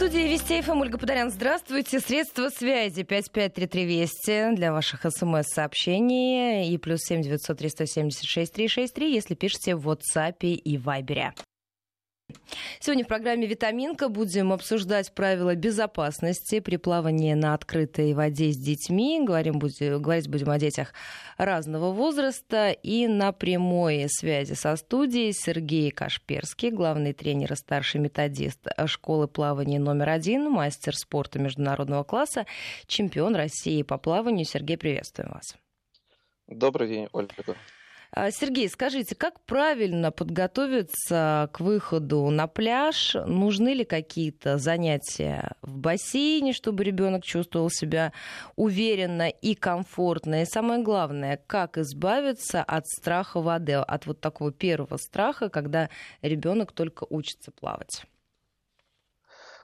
студии 0.00 0.28
Вести 0.32 0.62
ФМ 0.62 0.80
Ольга 0.80 0.96
Подорян. 0.96 1.30
Здравствуйте. 1.30 2.00
Средства 2.00 2.48
связи 2.48 3.02
553320 3.02 4.54
для 4.54 4.72
ваших 4.72 5.04
смс-сообщений 5.04 6.72
и 6.72 6.78
плюс 6.78 7.00
7 7.02 7.20
900 7.20 7.58
376 7.58 8.50
363, 8.50 9.12
если 9.12 9.34
пишете 9.34 9.76
в 9.76 9.86
WhatsApp 9.86 10.38
и 10.40 10.76
Viber. 10.78 11.32
Сегодня 12.82 13.04
в 13.04 13.08
программе 13.08 13.46
«Витаминка» 13.46 14.08
будем 14.08 14.54
обсуждать 14.54 15.12
правила 15.12 15.54
безопасности 15.54 16.60
при 16.60 16.76
плавании 16.76 17.34
на 17.34 17.52
открытой 17.52 18.14
воде 18.14 18.52
с 18.52 18.56
детьми. 18.56 19.20
Говорим, 19.22 19.58
будем, 19.58 20.00
говорить 20.00 20.30
будем 20.30 20.48
о 20.48 20.58
детях 20.58 20.94
разного 21.36 21.92
возраста. 21.92 22.70
И 22.70 23.06
на 23.06 23.32
прямой 23.32 24.06
связи 24.08 24.54
со 24.54 24.76
студией 24.76 25.34
Сергей 25.34 25.90
Кашперский, 25.90 26.70
главный 26.70 27.12
тренер 27.12 27.52
и 27.52 27.56
старший 27.56 28.00
методист 28.00 28.66
школы 28.86 29.28
плавания 29.28 29.78
номер 29.78 30.08
один, 30.08 30.50
мастер 30.50 30.96
спорта 30.96 31.38
международного 31.38 32.02
класса, 32.02 32.46
чемпион 32.86 33.36
России 33.36 33.82
по 33.82 33.98
плаванию. 33.98 34.46
Сергей, 34.46 34.78
приветствуем 34.78 35.32
вас. 35.32 35.54
Добрый 36.46 36.88
день, 36.88 37.08
Ольга. 37.12 37.34
А, 38.12 38.32
Сергей, 38.32 38.68
скажите, 38.68 39.14
как 39.14 39.40
правильно 39.42 40.10
подготовиться 40.10 41.48
к 41.52 41.60
выходу 41.60 42.28
на 42.30 42.48
пляж? 42.48 43.14
Нужны 43.14 43.72
ли 43.72 43.84
какие-то 43.84 44.58
занятия 44.58 45.52
в 45.62 45.76
бассейне, 45.76 46.52
чтобы 46.52 46.82
ребенок 46.82 47.22
чувствовал 47.22 47.70
себя 47.70 48.12
уверенно 48.56 49.28
и 49.28 49.54
комфортно? 49.54 50.42
И 50.42 50.44
самое 50.44 50.82
главное, 50.82 51.40
как 51.46 51.78
избавиться 51.78 52.64
от 52.64 52.88
страха 52.88 53.40
воды, 53.40 53.74
от 53.74 54.06
вот 54.06 54.20
такого 54.20 54.50
первого 54.50 54.96
страха, 54.96 55.48
когда 55.48 55.88
ребенок 56.20 56.72
только 56.72 57.06
учится 57.08 57.52
плавать? 57.52 58.04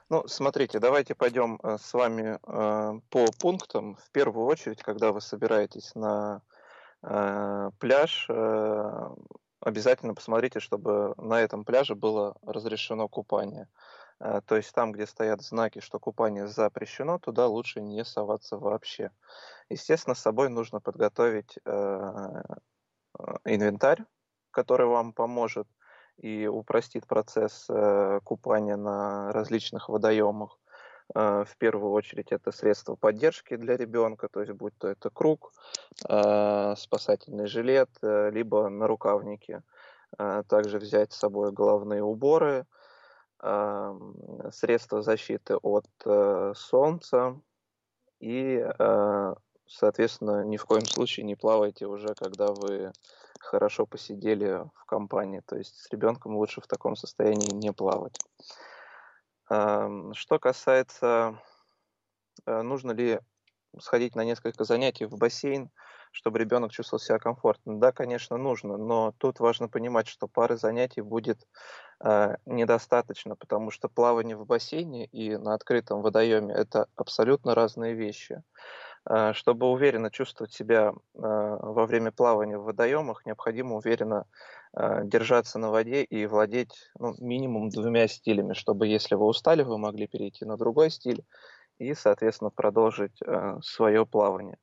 Ну, 0.09 0.25
смотрите, 0.25 0.79
давайте 0.79 1.15
пойдем 1.15 1.59
э, 1.61 1.77
с 1.77 1.93
вами 1.93 2.39
э, 2.41 2.99
по 3.09 3.25
пунктам. 3.41 3.97
В 3.97 4.09
первую 4.11 4.45
очередь, 4.45 4.81
когда 4.81 5.11
вы 5.11 5.19
собираетесь 5.19 5.93
на 5.95 6.41
пляж, 7.07 8.25
э, 8.29 9.09
обязательно 9.61 10.13
посмотрите, 10.13 10.59
чтобы 10.59 11.13
на 11.17 11.39
этом 11.41 11.63
пляже 11.63 11.95
было 11.95 12.35
разрешено 12.41 13.07
купание. 13.07 13.69
Э, 14.19 14.41
то 14.45 14.57
есть 14.57 14.73
там, 14.73 14.91
где 14.91 15.07
стоят 15.07 15.41
знаки, 15.41 15.79
что 15.79 15.99
купание 15.99 16.47
запрещено, 16.47 17.17
туда 17.17 17.47
лучше 17.47 17.81
не 17.81 18.03
соваться 18.03 18.57
вообще. 18.57 19.11
Естественно, 19.69 20.15
с 20.15 20.19
собой 20.19 20.49
нужно 20.49 20.81
подготовить 20.81 21.57
инвентарь, 23.45 24.03
который 24.51 24.87
вам 24.87 25.13
поможет 25.13 25.67
и 26.17 26.47
упростит 26.47 27.07
процесс 27.07 27.67
купания 28.23 28.75
на 28.75 29.31
различных 29.31 29.89
водоемах. 29.89 30.59
А, 31.13 31.45
в 31.45 31.55
первую 31.57 31.91
очередь 31.91 32.31
это 32.31 32.51
средства 32.51 32.95
поддержки 32.95 33.55
для 33.55 33.77
ребенка, 33.77 34.27
то 34.29 34.41
есть 34.41 34.53
будь 34.53 34.77
то 34.77 34.87
это 34.87 35.09
круг, 35.09 35.53
а, 36.07 36.75
спасательный 36.75 37.47
жилет, 37.47 37.89
э, 38.01 38.29
либо 38.31 38.69
нарукавники. 38.69 39.61
А, 40.17 40.43
также 40.43 40.79
взять 40.79 41.13
с 41.13 41.17
собой 41.17 41.51
головные 41.51 42.03
уборы, 42.03 42.65
средства 44.51 45.03
защиты 45.03 45.57
от 45.57 45.85
э, 46.05 46.53
солнца 46.55 47.39
и, 48.19 48.67
соответственно, 49.67 50.43
ни 50.43 50.57
в 50.57 50.65
коем 50.65 50.85
случае 50.85 51.23
не 51.23 51.35
плавайте 51.35 51.85
уже, 51.85 52.15
когда 52.15 52.47
вы 52.47 52.91
хорошо 53.39 53.85
посидели 53.85 54.63
в 54.73 54.85
компании. 54.85 55.43
То 55.45 55.55
есть 55.55 55.75
с 55.75 55.91
ребенком 55.91 56.35
лучше 56.35 56.61
в 56.61 56.67
таком 56.67 56.95
состоянии 56.95 57.53
не 57.53 57.71
плавать. 57.71 58.17
Что 59.47 60.39
касается, 60.39 61.39
э, 62.45 62.61
нужно 62.61 62.91
ли 62.91 63.19
сходить 63.79 64.15
на 64.15 64.23
несколько 64.23 64.63
занятий 64.63 65.05
в 65.05 65.17
бассейн, 65.17 65.69
чтобы 66.11 66.39
ребенок 66.39 66.71
чувствовал 66.71 66.99
себя 66.99 67.19
комфортно. 67.19 67.79
Да, 67.79 67.91
конечно, 67.91 68.37
нужно, 68.37 68.77
но 68.77 69.13
тут 69.17 69.39
важно 69.39 69.69
понимать, 69.69 70.07
что 70.07 70.27
пары 70.27 70.57
занятий 70.57 71.01
будет 71.01 71.47
э, 72.03 72.35
недостаточно, 72.45 73.35
потому 73.35 73.71
что 73.71 73.89
плавание 73.89 74.35
в 74.35 74.45
бассейне 74.45 75.05
и 75.05 75.37
на 75.37 75.53
открытом 75.53 76.01
водоеме 76.01 76.53
это 76.53 76.87
абсолютно 76.95 77.55
разные 77.55 77.93
вещи. 77.93 78.43
Э, 79.09 79.33
чтобы 79.33 79.69
уверенно 79.69 80.11
чувствовать 80.11 80.53
себя 80.53 80.93
э, 80.93 80.93
во 81.13 81.85
время 81.85 82.11
плавания 82.11 82.57
в 82.57 82.63
водоемах, 82.63 83.25
необходимо 83.25 83.75
уверенно 83.75 84.25
держаться 84.73 85.59
на 85.59 85.71
воде 85.71 86.03
и 86.03 86.25
владеть 86.25 86.89
ну, 86.99 87.15
минимум 87.19 87.69
двумя 87.69 88.07
стилями, 88.07 88.53
чтобы 88.53 88.87
если 88.87 89.15
вы 89.15 89.25
устали, 89.25 89.63
вы 89.63 89.77
могли 89.77 90.07
перейти 90.07 90.45
на 90.45 90.57
другой 90.57 90.89
стиль 90.89 91.23
и, 91.79 91.93
соответственно, 91.93 92.49
продолжить 92.49 93.19
свое 93.61 94.05
плавание. 94.05 94.57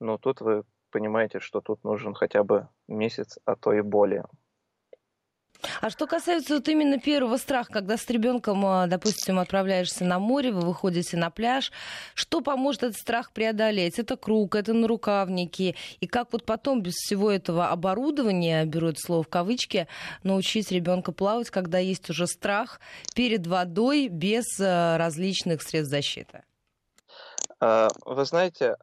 Но 0.00 0.18
тут 0.18 0.40
вы 0.40 0.64
понимаете, 0.90 1.40
что 1.40 1.60
тут 1.60 1.82
нужен 1.84 2.14
хотя 2.14 2.44
бы 2.44 2.68
месяц, 2.88 3.38
а 3.44 3.56
то 3.56 3.72
и 3.72 3.80
более. 3.80 4.26
А 5.80 5.90
что 5.90 6.06
касается 6.06 6.54
вот 6.54 6.68
именно 6.68 6.98
первого 6.98 7.36
страха, 7.36 7.72
когда 7.72 7.96
с 7.96 8.08
ребенком, 8.08 8.64
а, 8.66 8.86
допустим, 8.86 9.38
отправляешься 9.38 10.04
на 10.04 10.18
море, 10.18 10.52
вы 10.52 10.60
выходите 10.62 11.16
на 11.16 11.30
пляж, 11.30 11.72
что 12.14 12.40
поможет 12.40 12.84
этот 12.84 12.96
страх 12.96 13.32
преодолеть? 13.32 13.98
Это 13.98 14.16
круг, 14.16 14.54
это 14.54 14.72
нарукавники. 14.72 15.76
И 16.00 16.06
как 16.06 16.32
вот 16.32 16.44
потом 16.44 16.82
без 16.82 16.94
всего 16.94 17.30
этого 17.30 17.68
оборудования, 17.68 18.64
беру 18.64 18.88
это 18.88 19.00
слово 19.00 19.22
в 19.22 19.28
кавычки, 19.28 19.88
научить 20.22 20.70
ребенка 20.70 21.12
плавать, 21.12 21.50
когда 21.50 21.78
есть 21.78 22.10
уже 22.10 22.26
страх 22.26 22.80
перед 23.14 23.46
водой 23.46 24.08
без 24.08 24.44
а, 24.60 24.98
различных 24.98 25.62
средств 25.62 25.90
защиты? 25.90 26.42
А, 27.66 27.88
вы 28.04 28.26
знаете, 28.26 28.76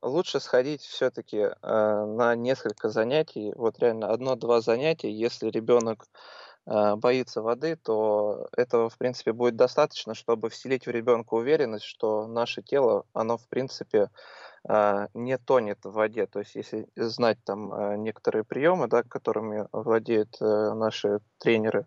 лучше 0.00 0.40
сходить 0.40 0.80
все-таки 0.80 1.50
на 1.62 2.34
несколько 2.34 2.88
занятий, 2.88 3.52
вот 3.54 3.78
реально 3.78 4.08
одно-два 4.08 4.62
занятия, 4.62 5.12
если 5.12 5.50
ребенок 5.50 6.06
боится 6.64 7.42
воды, 7.42 7.76
то 7.76 8.48
этого, 8.56 8.88
в 8.88 8.96
принципе, 8.96 9.34
будет 9.34 9.56
достаточно, 9.56 10.14
чтобы 10.14 10.48
вселить 10.48 10.86
в 10.86 10.90
ребенка 10.90 11.34
уверенность, 11.34 11.84
что 11.84 12.26
наше 12.26 12.62
тело, 12.62 13.04
оно, 13.12 13.36
в 13.36 13.46
принципе, 13.48 14.08
не 14.66 15.36
тонет 15.36 15.84
в 15.84 15.92
воде. 15.92 16.26
То 16.26 16.38
есть, 16.38 16.54
если 16.54 16.88
знать 16.96 17.36
там 17.44 18.02
некоторые 18.02 18.44
приемы, 18.44 18.88
да, 18.88 19.02
которыми 19.02 19.68
владеют 19.72 20.38
э, 20.40 20.72
наши 20.72 21.20
тренеры, 21.36 21.86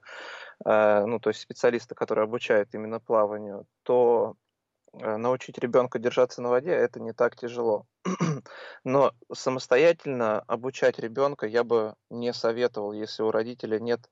ну, 0.64 1.20
то 1.20 1.30
есть 1.30 1.40
специалисты, 1.40 1.96
которые 1.96 2.26
обучают 2.26 2.76
именно 2.76 3.00
плаванию, 3.00 3.66
то 3.81 4.36
Э, 4.38 4.47
научить 4.94 5.58
ребенка 5.58 6.00
держаться 6.00 6.42
на 6.42 6.50
воде 6.50 6.72
это 6.72 7.00
не 7.00 7.14
так 7.14 7.36
тяжело. 7.36 7.86
Но 8.84 9.14
самостоятельно 9.34 10.40
обучать 10.48 11.00
ребенка 11.00 11.46
я 11.46 11.64
бы 11.64 11.96
не 12.09 12.34
советовал, 12.34 12.94
если 12.94 13.24
у 13.24 13.31
родителя 13.31 13.80
нет 13.80 14.09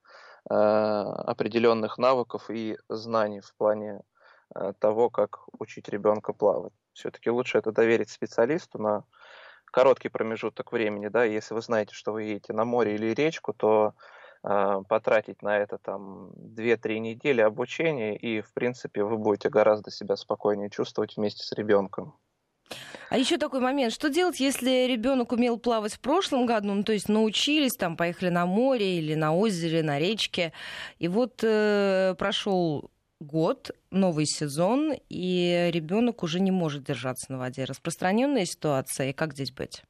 э, 0.50 0.54
определенных 0.54 1.98
навыков 1.98 2.50
и 2.50 2.78
знаний 2.90 3.42
в 3.42 3.56
плане 3.56 4.02
э, 4.54 4.74
того, 4.80 5.10
как 5.10 5.40
учить 5.60 5.90
ребенка 5.90 6.34
плавать. 6.34 6.74
Все-таки 6.94 7.30
лучше 7.30 7.58
это 7.58 7.72
доверить 7.72 8.10
специалисту 8.10 8.80
на 8.80 9.04
короткий 9.66 10.10
промежуток 10.10 10.72
времени, 10.72 11.10
да, 11.10 11.26
если 11.26 11.54
вы 11.54 11.62
знаете, 11.62 11.94
что 11.94 12.14
вы 12.14 12.24
едете 12.24 12.54
на 12.54 12.64
море 12.64 12.96
или 12.96 13.14
речку, 13.14 13.54
то 13.54 13.94
потратить 14.46 15.42
на 15.42 15.58
это 15.58 15.78
там 15.78 16.30
2-3 16.38 17.00
недели 17.00 17.42
обучения, 17.42 18.16
и, 18.16 18.42
в 18.42 18.54
принципе, 18.54 19.04
вы 19.04 19.18
будете 19.18 19.50
гораздо 19.50 19.90
себя 19.90 20.16
спокойнее 20.16 20.70
чувствовать 20.70 21.18
вместе 21.18 21.44
с 21.44 21.52
ребенком. 21.54 22.14
А 23.10 23.18
еще 23.18 23.38
такой 23.38 23.60
момент, 23.60 23.94
что 23.94 24.10
делать, 24.10 24.40
если 24.40 24.88
ребенок 24.88 25.32
умел 25.32 25.60
плавать 25.60 25.94
в 25.94 26.00
прошлом 26.00 26.46
году, 26.46 26.74
ну 26.74 26.84
то 26.84 26.94
есть 26.94 27.08
научились, 27.08 27.74
там 27.74 27.96
поехали 27.96 28.30
на 28.30 28.46
море 28.46 28.98
или 28.98 29.14
на 29.14 29.36
озере, 29.36 29.84
на 29.84 30.00
речке, 30.00 30.54
и 30.98 31.08
вот 31.08 31.42
э, 31.44 32.16
прошел 32.18 32.90
год, 33.20 33.72
новый 33.92 34.26
сезон, 34.26 34.94
и 35.10 35.70
ребенок 35.72 36.24
уже 36.24 36.40
не 36.40 36.52
может 36.52 36.84
держаться 36.84 37.32
на 37.32 37.38
воде. 37.38 37.64
Распространенная 37.64 38.46
ситуация, 38.46 39.10
и 39.10 39.14
как 39.14 39.34
здесь 39.34 39.52
быть? 39.52 39.84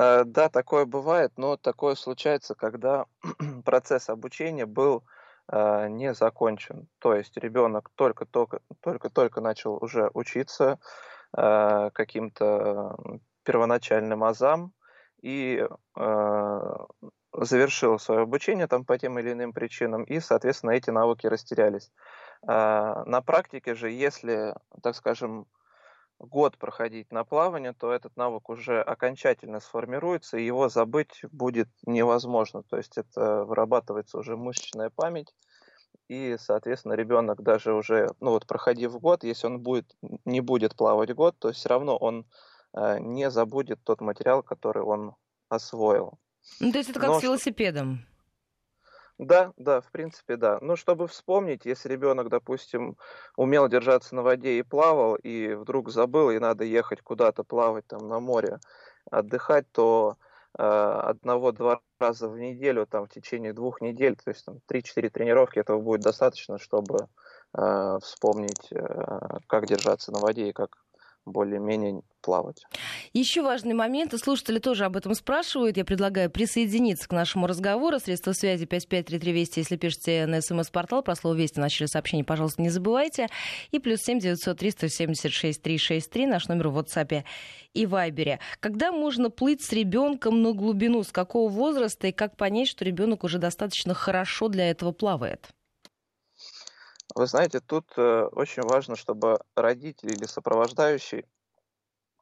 Э, 0.00 0.24
да, 0.24 0.48
такое 0.48 0.86
бывает, 0.86 1.32
но 1.36 1.56
такое 1.58 1.94
случается, 1.94 2.54
когда 2.54 3.04
процесс 3.66 4.08
обучения 4.08 4.64
был 4.64 5.04
э, 5.52 5.88
не 5.88 6.14
закончен. 6.14 6.88
То 7.00 7.14
есть 7.14 7.36
ребенок 7.36 7.90
только-только, 7.96 8.60
только-только 8.80 9.42
начал 9.42 9.74
уже 9.74 10.10
учиться 10.14 10.78
э, 11.36 11.90
каким-то 11.92 12.96
первоначальным 13.44 14.24
азам 14.24 14.72
и 15.22 15.66
завершил 17.32 17.98
свое 17.98 18.22
обучение 18.22 18.66
там 18.66 18.84
по 18.84 18.96
тем 18.98 19.18
или 19.18 19.32
иным 19.32 19.52
причинам, 19.52 20.04
и, 20.04 20.18
соответственно, 20.18 20.70
эти 20.70 20.90
навыки 20.90 21.26
растерялись. 21.26 21.90
На 22.42 23.22
практике 23.24 23.74
же, 23.74 23.90
если, 23.90 24.54
так 24.82 24.96
скажем, 24.96 25.46
год 26.20 26.58
проходить 26.58 27.10
на 27.10 27.24
плавание, 27.24 27.72
то 27.72 27.92
этот 27.92 28.16
навык 28.16 28.48
уже 28.48 28.82
окончательно 28.82 29.60
сформируется, 29.60 30.36
и 30.36 30.44
его 30.44 30.68
забыть 30.68 31.22
будет 31.32 31.68
невозможно. 31.86 32.62
То 32.62 32.76
есть 32.76 32.98
это 32.98 33.44
вырабатывается 33.44 34.18
уже 34.18 34.36
мышечная 34.36 34.90
память, 34.90 35.34
и, 36.08 36.36
соответственно, 36.38 36.94
ребенок 36.94 37.42
даже 37.42 37.72
уже, 37.72 38.08
ну 38.20 38.30
вот 38.30 38.46
проходив 38.46 38.98
год, 39.00 39.24
если 39.24 39.46
он 39.46 39.60
будет, 39.60 39.96
не 40.24 40.40
будет 40.40 40.76
плавать 40.76 41.14
год, 41.14 41.38
то 41.38 41.52
все 41.52 41.68
равно 41.68 41.96
он 41.96 42.26
э, 42.74 42.98
не 43.00 43.30
забудет 43.30 43.80
тот 43.84 44.00
материал, 44.00 44.42
который 44.42 44.82
он 44.82 45.14
освоил. 45.48 46.18
Ну, 46.58 46.72
то 46.72 46.78
есть 46.78 46.90
это 46.90 47.00
как 47.00 47.10
Но... 47.10 47.20
с 47.20 47.22
велосипедом? 47.22 48.04
Да, 49.22 49.52
да, 49.58 49.82
в 49.82 49.90
принципе, 49.90 50.36
да. 50.36 50.58
Ну, 50.62 50.76
чтобы 50.76 51.06
вспомнить, 51.06 51.66
если 51.66 51.90
ребенок, 51.90 52.30
допустим, 52.30 52.96
умел 53.36 53.68
держаться 53.68 54.14
на 54.14 54.22
воде 54.22 54.58
и 54.58 54.62
плавал, 54.62 55.14
и 55.16 55.52
вдруг 55.52 55.90
забыл, 55.90 56.30
и 56.30 56.38
надо 56.38 56.64
ехать 56.64 57.02
куда-то 57.02 57.44
плавать 57.44 57.86
там 57.86 58.08
на 58.08 58.18
море, 58.18 58.60
отдыхать, 59.10 59.70
то 59.72 60.16
э, 60.58 60.62
одного-два 60.62 61.82
раза 62.00 62.30
в 62.30 62.38
неделю, 62.38 62.86
там, 62.86 63.04
в 63.06 63.10
течение 63.10 63.52
двух 63.52 63.82
недель, 63.82 64.16
то 64.16 64.30
есть 64.30 64.46
там 64.46 64.60
3-4 64.66 65.10
тренировки, 65.10 65.58
этого 65.58 65.82
будет 65.82 66.00
достаточно, 66.00 66.56
чтобы 66.58 67.08
э, 67.54 67.98
вспомнить, 68.02 68.68
э, 68.72 69.38
как 69.48 69.66
держаться 69.66 70.12
на 70.12 70.20
воде 70.20 70.48
и 70.48 70.52
как 70.54 70.78
более-менее 71.30 72.02
плавать. 72.20 72.62
Еще 73.12 73.42
важный 73.42 73.74
момент, 73.74 74.14
и 74.14 74.18
слушатели 74.18 74.58
тоже 74.58 74.84
об 74.84 74.96
этом 74.96 75.14
спрашивают. 75.14 75.76
Я 75.76 75.84
предлагаю 75.84 76.30
присоединиться 76.30 77.08
к 77.08 77.12
нашему 77.12 77.46
разговору. 77.46 77.98
Средства 77.98 78.32
связи 78.32 78.66
5533 78.66 79.32
Вести, 79.32 79.60
если 79.60 79.76
пишете 79.76 80.26
на 80.26 80.40
смс-портал, 80.40 81.02
про 81.02 81.14
слово 81.14 81.34
Вести 81.34 81.60
начали 81.60 81.86
сообщение, 81.86 82.24
пожалуйста, 82.24 82.62
не 82.62 82.68
забывайте. 82.68 83.28
И 83.70 83.78
плюс 83.78 84.00
7 84.02 84.18
903 84.18 84.70
176 84.70 85.62
363, 85.62 86.26
наш 86.26 86.48
номер 86.48 86.68
в 86.68 86.78
WhatsApp 86.78 87.24
и 87.74 87.86
Вайбере. 87.86 88.40
Когда 88.60 88.92
можно 88.92 89.30
плыть 89.30 89.62
с 89.62 89.72
ребенком 89.72 90.42
на 90.42 90.52
глубину, 90.52 91.02
с 91.02 91.12
какого 91.12 91.50
возраста 91.50 92.08
и 92.08 92.12
как 92.12 92.36
понять, 92.36 92.68
что 92.68 92.84
ребенок 92.84 93.24
уже 93.24 93.38
достаточно 93.38 93.94
хорошо 93.94 94.48
для 94.48 94.70
этого 94.70 94.92
плавает? 94.92 95.50
Вы 97.14 97.26
знаете, 97.26 97.60
тут 97.60 97.92
э, 97.96 98.24
очень 98.32 98.62
важно, 98.62 98.94
чтобы 98.94 99.40
родитель 99.56 100.12
или 100.12 100.26
сопровождающий 100.26 101.26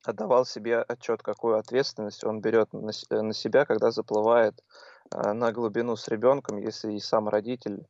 отдавал 0.03 0.47
себе 0.47 0.81
отчет, 0.81 1.23
какую 1.23 1.59
ответственность 1.59 2.25
он 2.25 2.41
берет 2.41 2.73
на, 2.73 2.93
на 3.11 3.35
себя, 3.35 3.67
когда 3.67 3.91
заплывает 3.91 4.65
э, 5.11 5.33
на 5.33 5.53
глубину 5.53 5.97
с 5.97 6.09
ребенком, 6.09 6.59
если 6.59 6.93
и 6.93 7.01
сам 7.01 7.29
родитель 7.29 7.87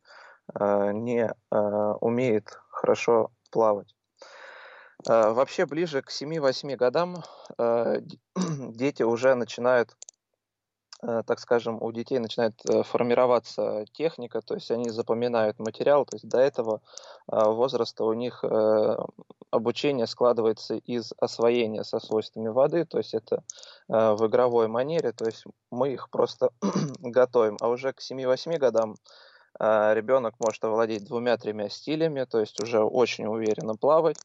э, 0.59 0.93
не 0.93 1.31
э, 1.31 1.57
умеет 2.01 2.59
хорошо 2.69 3.31
плавать. 3.51 3.95
Э, 5.09 5.31
вообще 5.31 5.67
ближе 5.67 6.03
к 6.03 6.11
7-8 6.11 6.75
годам 6.77 7.23
э, 7.59 8.01
дети 8.37 9.05
уже 9.05 9.35
начинают 9.37 9.95
Э, 9.95 10.08
так 11.01 11.39
скажем, 11.39 11.81
у 11.81 11.93
детей 11.93 12.19
начинает 12.19 12.55
э, 12.69 12.83
формироваться 12.83 13.85
техника, 13.93 14.41
то 14.41 14.55
есть 14.55 14.71
они 14.71 14.91
запоминают 14.91 15.61
материал, 15.61 16.05
то 16.05 16.17
есть 16.17 16.29
до 16.29 16.39
этого 16.39 16.81
э, 17.31 17.45
возраста 17.45 18.05
у 18.05 18.13
них 18.15 18.45
обучение 19.51 20.07
складывается 20.07 20.75
из 20.75 21.13
освоения 21.19 21.85
со 21.85 22.01
свойствами 22.01 22.49
воды, 22.49 22.85
то 22.85 22.99
есть 22.99 23.15
это 23.15 23.43
в 23.89 24.27
игровой 24.27 24.69
манере, 24.69 25.13
то 25.13 25.25
есть 25.25 25.45
мы 25.71 25.93
их 25.93 26.11
просто 26.11 26.51
готовим, 27.01 27.57
а 27.61 27.69
уже 27.69 27.93
к 27.93 28.01
7-8 28.01 28.59
годам 28.59 28.97
ребенок 29.59 30.35
может 30.39 30.63
овладеть 30.65 31.07
двумя-тремя 31.07 31.71
стилями, 31.71 32.25
то 32.25 32.41
есть 32.41 32.61
уже 32.61 32.81
очень 32.83 33.27
уверенно 33.27 33.75
плавать 33.75 34.19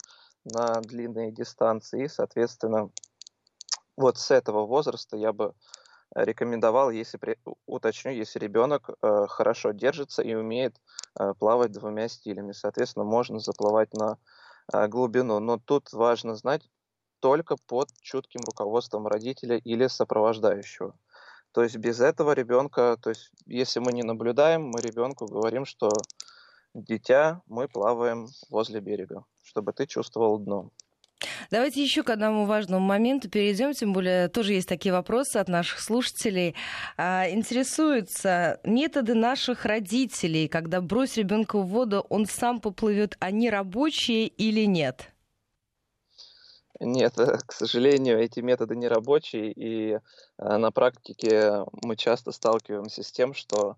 на 0.44 0.82
длинные 0.82 1.32
дистанции, 1.32 2.04
и, 2.04 2.10
соответственно, 2.10 2.90
вот 3.96 4.18
с 4.18 4.32
этого 4.32 4.66
возраста 4.66 5.16
я 5.16 5.32
бы 5.32 5.54
рекомендовал, 6.16 6.92
если 6.92 7.18
при, 7.18 7.38
уточню, 7.66 8.12
если 8.12 8.40
ребенок 8.40 8.90
э, 8.90 9.26
хорошо 9.28 9.72
держится 9.72 10.22
и 10.22 10.34
умеет 10.34 10.76
э, 11.20 11.34
плавать 11.40 11.72
двумя 11.72 12.08
стилями, 12.08 12.52
соответственно, 12.52 13.06
можно 13.06 13.40
заплывать 13.40 13.94
на 13.94 14.18
э, 14.72 14.88
глубину. 14.88 15.40
Но 15.40 15.58
тут 15.58 15.92
важно 15.94 16.36
знать 16.36 16.70
только 17.20 17.56
под 17.68 17.90
чутким 18.02 18.42
руководством 18.46 19.08
родителя 19.08 19.58
или 19.58 19.88
сопровождающего. 19.88 20.96
То 21.52 21.64
есть 21.64 21.78
без 21.78 22.00
этого 22.00 22.34
ребенка, 22.34 22.98
то 23.02 23.10
есть 23.10 23.32
если 23.46 23.80
мы 23.80 23.92
не 23.94 24.04
наблюдаем, 24.04 24.64
мы 24.64 24.82
ребенку 24.82 25.28
говорим, 25.28 25.66
что 25.66 25.90
дитя, 26.74 27.42
мы 27.46 27.68
плаваем 27.68 28.28
возле 28.50 28.80
берега, 28.80 29.24
чтобы 29.44 29.72
ты 29.74 29.86
чувствовал 29.86 30.40
дно. 30.40 30.72
Давайте 31.52 31.84
еще 31.84 32.04
к 32.04 32.10
одному 32.10 32.46
важному 32.46 32.86
моменту 32.86 33.30
перейдем, 33.30 33.74
тем 33.74 33.94
более 33.94 34.28
тоже 34.28 34.54
есть 34.54 34.68
такие 34.68 34.92
вопросы 34.92 35.38
от 35.38 35.48
наших 35.48 35.80
слушателей. 35.80 36.56
А, 36.98 37.30
интересуются 37.30 38.60
методы 38.64 39.14
наших 39.14 39.66
родителей, 39.66 40.48
когда 40.48 40.82
брось 40.82 41.18
ребенка 41.18 41.60
в 41.60 41.68
воду, 41.68 42.06
он 42.10 42.26
сам 42.26 42.60
поплывет, 42.60 43.16
они 43.20 43.50
рабочие 43.50 44.28
или 44.28 44.66
нет? 44.66 45.10
Нет, 46.80 47.14
к 47.16 47.52
сожалению, 47.52 48.20
эти 48.20 48.40
методы 48.40 48.76
не 48.76 48.88
рабочие, 48.88 49.52
и 49.52 50.00
а, 50.38 50.58
на 50.58 50.72
практике 50.72 51.66
мы 51.82 51.96
часто 51.96 52.32
сталкиваемся 52.32 53.04
с 53.04 53.12
тем, 53.12 53.34
что 53.34 53.78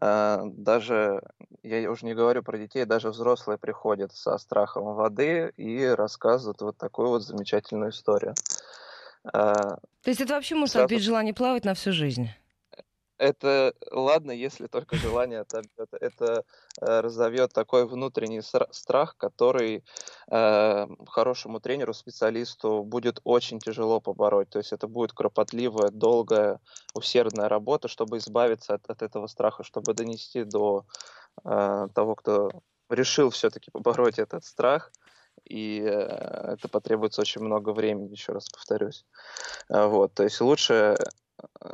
даже, 0.00 1.22
я 1.62 1.90
уже 1.90 2.06
не 2.06 2.14
говорю 2.14 2.42
про 2.42 2.58
детей, 2.58 2.84
даже 2.84 3.10
взрослые 3.10 3.58
приходят 3.58 4.12
со 4.14 4.38
страхом 4.38 4.94
воды 4.94 5.52
и 5.56 5.84
рассказывают 5.86 6.60
вот 6.62 6.78
такую 6.78 7.08
вот 7.08 7.22
замечательную 7.22 7.90
историю. 7.90 8.34
А, 9.32 9.78
То 10.02 10.10
есть 10.10 10.20
это 10.20 10.34
вообще 10.34 10.54
может 10.54 10.76
отбить 10.76 11.02
желание 11.02 11.34
плавать 11.34 11.64
на 11.64 11.74
всю 11.74 11.92
жизнь? 11.92 12.30
Это 13.20 13.74
ладно, 13.90 14.30
если 14.32 14.66
только 14.66 14.96
желание 14.96 15.40
отобьет. 15.40 15.88
Это 15.92 16.44
э, 16.80 17.00
разовьет 17.00 17.52
такой 17.52 17.86
внутренний 17.86 18.40
страх, 18.40 19.16
который 19.18 19.84
э, 20.30 20.86
хорошему 21.06 21.60
тренеру, 21.60 21.92
специалисту 21.92 22.82
будет 22.82 23.20
очень 23.24 23.58
тяжело 23.58 24.00
побороть. 24.00 24.48
То 24.48 24.58
есть 24.58 24.72
это 24.72 24.88
будет 24.88 25.12
кропотливая, 25.12 25.90
долгая, 25.90 26.60
усердная 26.94 27.48
работа, 27.48 27.88
чтобы 27.88 28.16
избавиться 28.16 28.74
от, 28.74 28.88
от 28.88 29.02
этого 29.02 29.26
страха, 29.26 29.64
чтобы 29.64 29.92
донести 29.92 30.44
до 30.44 30.86
э, 31.44 31.88
того, 31.94 32.14
кто 32.14 32.50
решил 32.88 33.28
все-таки 33.28 33.70
побороть 33.70 34.18
этот 34.18 34.44
страх. 34.46 34.92
И 35.44 35.80
э, 35.82 36.54
это 36.54 36.68
потребуется 36.68 37.20
очень 37.20 37.42
много 37.42 37.70
времени, 37.72 38.12
еще 38.12 38.32
раз 38.32 38.48
повторюсь. 38.48 39.04
Э, 39.68 39.86
вот, 39.86 40.14
то 40.14 40.22
есть 40.22 40.40
лучше 40.40 40.96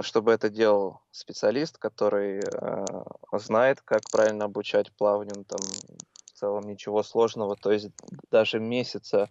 чтобы 0.00 0.32
это 0.32 0.48
делал 0.48 1.00
специалист, 1.10 1.78
который 1.78 2.40
э, 2.40 2.84
знает, 3.32 3.80
как 3.82 4.02
правильно 4.10 4.44
обучать 4.44 4.92
плаванию, 4.92 5.44
там 5.44 5.60
в 5.60 6.38
целом 6.38 6.64
ничего 6.64 7.02
сложного, 7.02 7.56
то 7.56 7.72
есть 7.72 7.88
даже 8.30 8.60
месяца 8.60 9.30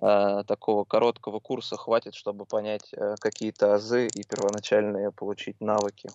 э, 0.00 0.42
такого 0.46 0.84
короткого 0.84 1.40
курса 1.40 1.76
хватит, 1.76 2.14
чтобы 2.14 2.46
понять 2.46 2.88
э, 2.92 3.14
какие-то 3.20 3.74
азы 3.74 4.06
и 4.06 4.24
первоначальные 4.24 5.12
получить 5.12 5.60
навыки. 5.60 6.08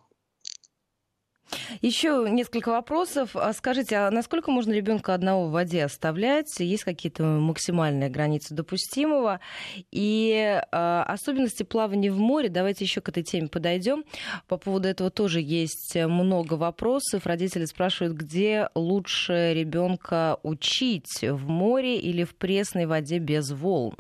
Еще 1.82 2.28
несколько 2.30 2.70
вопросов. 2.70 3.36
А 3.36 3.54
скажите, 3.54 3.98
а 3.98 4.12
насколько 4.12 4.52
можно 4.52 4.72
ребенка 4.72 5.14
одного 5.14 5.48
в 5.48 5.52
воде 5.52 5.84
оставлять? 5.84 6.60
Есть 6.60 6.84
какие-то 6.84 7.24
максимальные 7.24 8.10
границы 8.10 8.54
допустимого? 8.54 9.40
И 9.92 10.32
э, 10.32 11.04
особенности 11.08 11.64
плавания 11.64 12.12
в 12.12 12.18
море, 12.18 12.50
давайте 12.50 12.86
еще 12.86 13.02
к 13.02 13.10
этой 13.10 13.24
теме 13.24 13.48
подойдем. 13.48 14.04
По 14.48 14.58
поводу 14.58 14.88
этого 14.88 15.10
тоже 15.10 15.42
есть 15.42 15.96
много 15.96 16.54
вопросов. 16.54 17.26
Родители 17.26 17.66
спрашивают, 17.66 18.16
где 18.16 18.70
лучше 18.76 19.54
ребенка 19.54 20.40
учить, 20.44 21.22
в 21.22 21.48
море 21.48 21.98
или 22.00 22.24
в 22.24 22.36
пресной 22.36 22.86
воде 22.86 23.20
без 23.20 23.52
волн? 23.52 23.96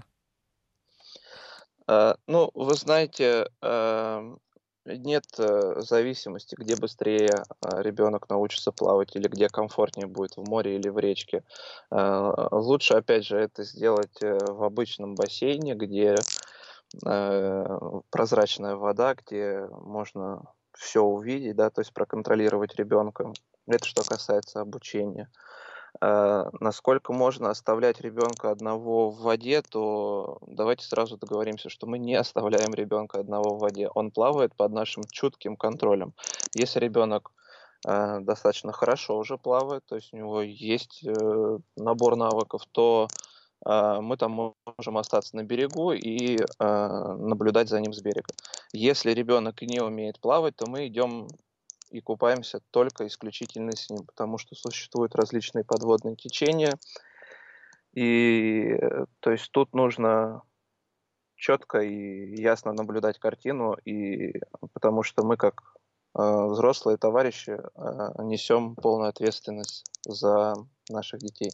Uh, 1.86 2.16
ну, 2.28 2.50
вы 2.54 2.76
знаете, 2.76 3.50
uh, 3.62 4.38
нет 4.86 5.26
э, 5.38 5.76
зависимости, 5.78 6.56
где 6.58 6.76
быстрее 6.76 7.44
а, 7.62 7.82
ребенок 7.82 8.30
научится 8.30 8.72
плавать 8.72 9.16
или 9.16 9.28
где 9.28 9.48
комфортнее 9.48 10.08
будет 10.08 10.36
в 10.36 10.48
море 10.48 10.76
или 10.76 10.90
в 10.90 10.98
речке. 11.00 11.44
А, 11.90 12.50
лучше, 12.52 12.96
опять 12.96 13.26
же, 13.26 13.38
это 13.38 13.64
сделать 13.64 14.22
э, 14.22 14.38
в 14.38 14.64
обычном 14.64 15.16
бассейне, 15.16 15.76
где 15.76 16.16
э, 17.06 17.80
прозрачная 18.10 18.76
вода, 18.76 19.16
где 19.16 19.68
можно 19.72 20.44
все 20.74 21.02
увидеть, 21.02 21.56
да, 21.56 21.70
то 21.70 21.82
есть 21.82 21.94
проконтролировать 21.94 22.76
ребенка. 22.76 23.32
Это 23.68 23.86
что 23.86 24.04
касается 24.04 24.60
обучения. 24.60 25.30
Э, 26.02 26.46
насколько 26.60 27.14
можно 27.14 27.50
оставлять 27.50 28.02
ребенка 28.02 28.52
одного 28.52 29.10
в 29.10 29.22
воде, 29.22 29.62
то 29.62 30.40
давайте 30.48 30.86
сразу 30.86 31.18
договоримся, 31.18 31.70
что 31.70 31.88
мы 31.88 32.00
не 32.00 32.16
оставляем 32.16 32.74
ребенка 32.74 33.20
одного 33.20 33.56
в 33.56 33.60
воде. 33.60 33.88
Он 33.90 34.12
плавает 34.12 34.56
под 34.56 34.72
нашим 34.72 35.04
чутким 35.12 35.56
контролем. 35.56 36.14
Если 36.56 36.80
ребенок 36.80 37.32
э, 37.88 38.20
достаточно 38.22 38.72
хорошо 38.72 39.18
уже 39.18 39.38
плавает, 39.38 39.84
то 39.86 39.96
есть 39.96 40.14
у 40.14 40.18
него 40.18 40.42
есть 40.42 41.04
э, 41.06 41.58
набор 41.78 42.16
навыков, 42.16 42.64
то 42.72 43.08
мы 43.66 44.18
там 44.18 44.54
можем 44.78 44.98
остаться 44.98 45.38
на 45.38 45.44
берегу 45.44 45.94
и 45.94 46.38
наблюдать 46.60 47.70
за 47.70 47.80
ним 47.80 47.94
с 47.94 48.02
берега. 48.02 48.28
Если 48.74 49.14
ребенок 49.14 49.62
не 49.62 49.80
умеет 49.80 50.20
плавать, 50.20 50.58
то 50.58 50.66
мы 50.70 50.88
идем 50.88 51.30
и 51.94 52.02
купаемся 52.02 52.60
только 52.72 53.06
исключительно 53.06 53.72
с 53.72 53.90
ним, 53.90 54.06
потому 54.06 54.40
что 54.40 54.56
существуют 54.56 55.16
различные 55.16 55.64
подводные 55.64 56.16
течения. 56.16 56.74
И 57.94 58.76
то 59.20 59.32
есть 59.32 59.52
тут 59.52 59.76
нужно 59.76 60.42
четко 61.36 61.82
и 61.82 62.36
ясно 62.42 62.74
наблюдать 62.74 63.20
картину, 63.20 63.76
и 63.86 64.34
потому 64.74 65.04
что 65.04 65.24
мы 65.24 65.38
как 65.38 65.62
э, 66.18 66.46
взрослые 66.48 66.98
товарищи 66.98 67.52
э, 67.52 68.24
несем 68.24 68.76
полную 68.76 69.10
ответственность 69.10 69.86
за 70.04 70.56
наших 70.90 71.20
детей. 71.20 71.52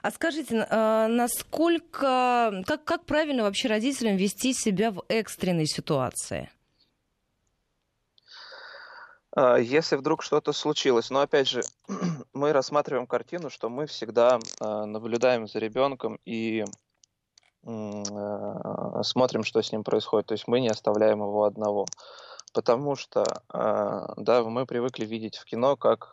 А 0.00 0.10
скажите, 0.10 0.66
а, 0.70 1.08
насколько, 1.08 2.62
как, 2.66 2.84
как 2.84 3.04
правильно 3.04 3.42
вообще 3.42 3.68
родителям 3.68 4.16
вести 4.16 4.54
себя 4.54 4.90
в 4.90 5.02
экстренной 5.08 5.66
ситуации? 5.66 6.50
А, 9.34 9.56
если 9.56 9.96
вдруг 9.96 10.22
что-то 10.22 10.52
случилось, 10.52 11.10
но 11.10 11.20
опять 11.20 11.48
же, 11.48 11.62
мы 12.32 12.52
рассматриваем 12.52 13.06
картину, 13.06 13.50
что 13.50 13.68
мы 13.68 13.86
всегда 13.86 14.38
а, 14.60 14.86
наблюдаем 14.86 15.48
за 15.48 15.58
ребенком 15.58 16.18
и 16.24 16.64
смотрим, 19.02 19.42
что 19.42 19.62
с 19.62 19.72
ним 19.72 19.84
происходит. 19.84 20.26
То 20.26 20.32
есть 20.32 20.46
мы 20.46 20.60
не 20.60 20.68
оставляем 20.68 21.20
его 21.20 21.44
одного. 21.44 21.86
Потому 22.52 22.94
что 22.94 23.24
да, 23.48 24.44
мы 24.44 24.66
привыкли 24.66 25.06
видеть 25.06 25.38
в 25.38 25.46
кино, 25.46 25.74
как 25.74 26.12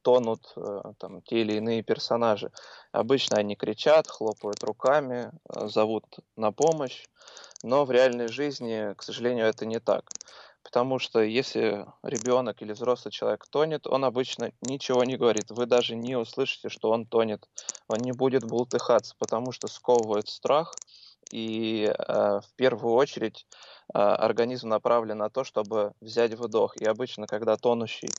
тонут 0.00 0.54
там, 0.96 1.20
те 1.20 1.42
или 1.42 1.58
иные 1.58 1.82
персонажи. 1.82 2.50
Обычно 2.92 3.36
они 3.36 3.56
кричат, 3.56 4.08
хлопают 4.08 4.64
руками, 4.64 5.30
зовут 5.50 6.06
на 6.34 6.50
помощь, 6.50 7.04
но 7.62 7.84
в 7.84 7.90
реальной 7.90 8.28
жизни, 8.28 8.94
к 8.94 9.02
сожалению, 9.02 9.44
это 9.44 9.66
не 9.66 9.80
так. 9.80 10.04
Потому 10.62 10.98
что 10.98 11.20
если 11.20 11.86
ребенок 12.02 12.60
или 12.62 12.72
взрослый 12.72 13.12
человек 13.12 13.46
тонет, 13.48 13.86
он 13.86 14.04
обычно 14.04 14.52
ничего 14.60 15.04
не 15.04 15.16
говорит. 15.16 15.50
Вы 15.50 15.66
даже 15.66 15.96
не 15.96 16.16
услышите, 16.16 16.68
что 16.68 16.90
он 16.90 17.06
тонет. 17.06 17.48
Он 17.88 17.98
не 17.98 18.12
будет 18.12 18.44
бултыхаться, 18.44 19.14
потому 19.18 19.52
что 19.52 19.66
сковывает 19.68 20.28
страх. 20.28 20.74
И 21.32 21.84
э, 21.84 22.12
в 22.40 22.54
первую 22.56 22.94
очередь 22.94 23.46
э, 23.94 23.98
организм 23.98 24.68
направлен 24.68 25.18
на 25.18 25.30
то, 25.30 25.44
чтобы 25.44 25.92
взять 26.00 26.34
вдох. 26.34 26.76
И 26.76 26.84
обычно, 26.84 27.26
когда 27.26 27.56
тонущий 27.56 28.10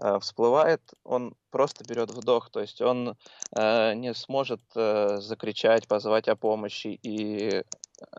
Э, 0.00 0.18
всплывает, 0.20 0.80
он 1.04 1.34
просто 1.50 1.84
берет 1.84 2.10
вдох, 2.10 2.50
то 2.50 2.60
есть 2.60 2.80
он 2.80 3.16
э, 3.54 3.94
не 3.94 4.14
сможет 4.14 4.62
э, 4.74 5.18
закричать, 5.18 5.86
позвать 5.86 6.28
о 6.28 6.36
помощи, 6.36 6.98
и 7.02 7.62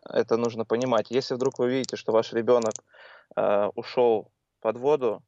это 0.07 0.37
нужно 0.37 0.65
понимать. 0.65 1.07
Если 1.09 1.33
вдруг 1.33 1.57
вы 1.57 1.71
видите, 1.71 1.95
что 1.95 2.11
ваш 2.11 2.31
ребенок 2.31 2.73
э, 3.35 3.69
ушел 3.75 4.31
под 4.61 4.77
воду, 4.77 5.23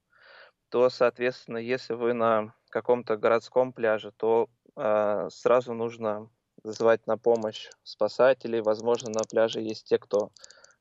то, 0.70 0.90
соответственно, 0.90 1.58
если 1.58 1.94
вы 1.94 2.14
на 2.14 2.54
каком-то 2.70 3.18
городском 3.18 3.72
пляже, 3.72 4.12
то 4.12 4.50
э, 4.76 5.30
сразу 5.32 5.74
нужно 5.74 6.30
звать 6.64 7.06
на 7.08 7.18
помощь 7.18 7.70
спасателей. 7.84 8.62
Возможно, 8.62 9.10
на 9.10 9.22
пляже 9.30 9.62
есть 9.62 9.88
те, 9.88 9.98
кто 9.98 10.32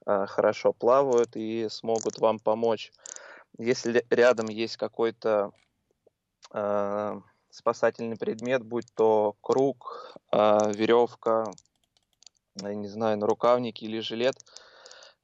э, 0.06 0.26
хорошо 0.26 0.72
плавают 0.72 1.36
и 1.36 1.68
смогут 1.68 2.18
вам 2.18 2.38
помочь. 2.38 2.92
Если 3.58 4.04
рядом 4.10 4.46
есть 4.46 4.76
какой-то 4.76 5.52
э, 6.52 7.20
спасательный 7.50 8.16
предмет, 8.16 8.64
будь 8.64 8.92
то 8.94 9.36
круг, 9.40 10.16
э, 10.32 10.72
веревка, 10.72 11.44
я 12.60 12.74
не 12.74 12.88
знаю, 12.88 13.18
на 13.18 13.26
рукавнике 13.26 13.86
или 13.86 14.00
жилет, 14.00 14.36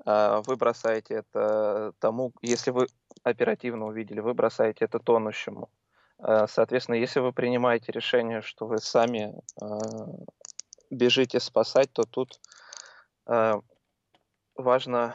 вы 0.05 0.57
бросаете 0.57 1.15
это 1.15 1.93
тому, 1.99 2.33
если 2.43 2.71
вы 2.71 2.87
оперативно 3.23 3.87
увидели, 3.87 4.21
вы 4.21 4.35
бросаете 4.35 4.87
это 4.87 4.99
тонущему. 4.99 5.71
Э, 6.19 6.47
соответственно, 6.49 6.97
если 6.97 7.21
вы 7.21 7.33
принимаете 7.33 7.93
решение, 7.93 8.43
что 8.43 8.67
вы 8.67 8.79
сами 8.79 9.35
э, 9.61 9.67
бежите 10.91 11.41
спасать, 11.41 11.93
то 11.93 12.03
тут 12.03 12.41
важно 14.57 15.15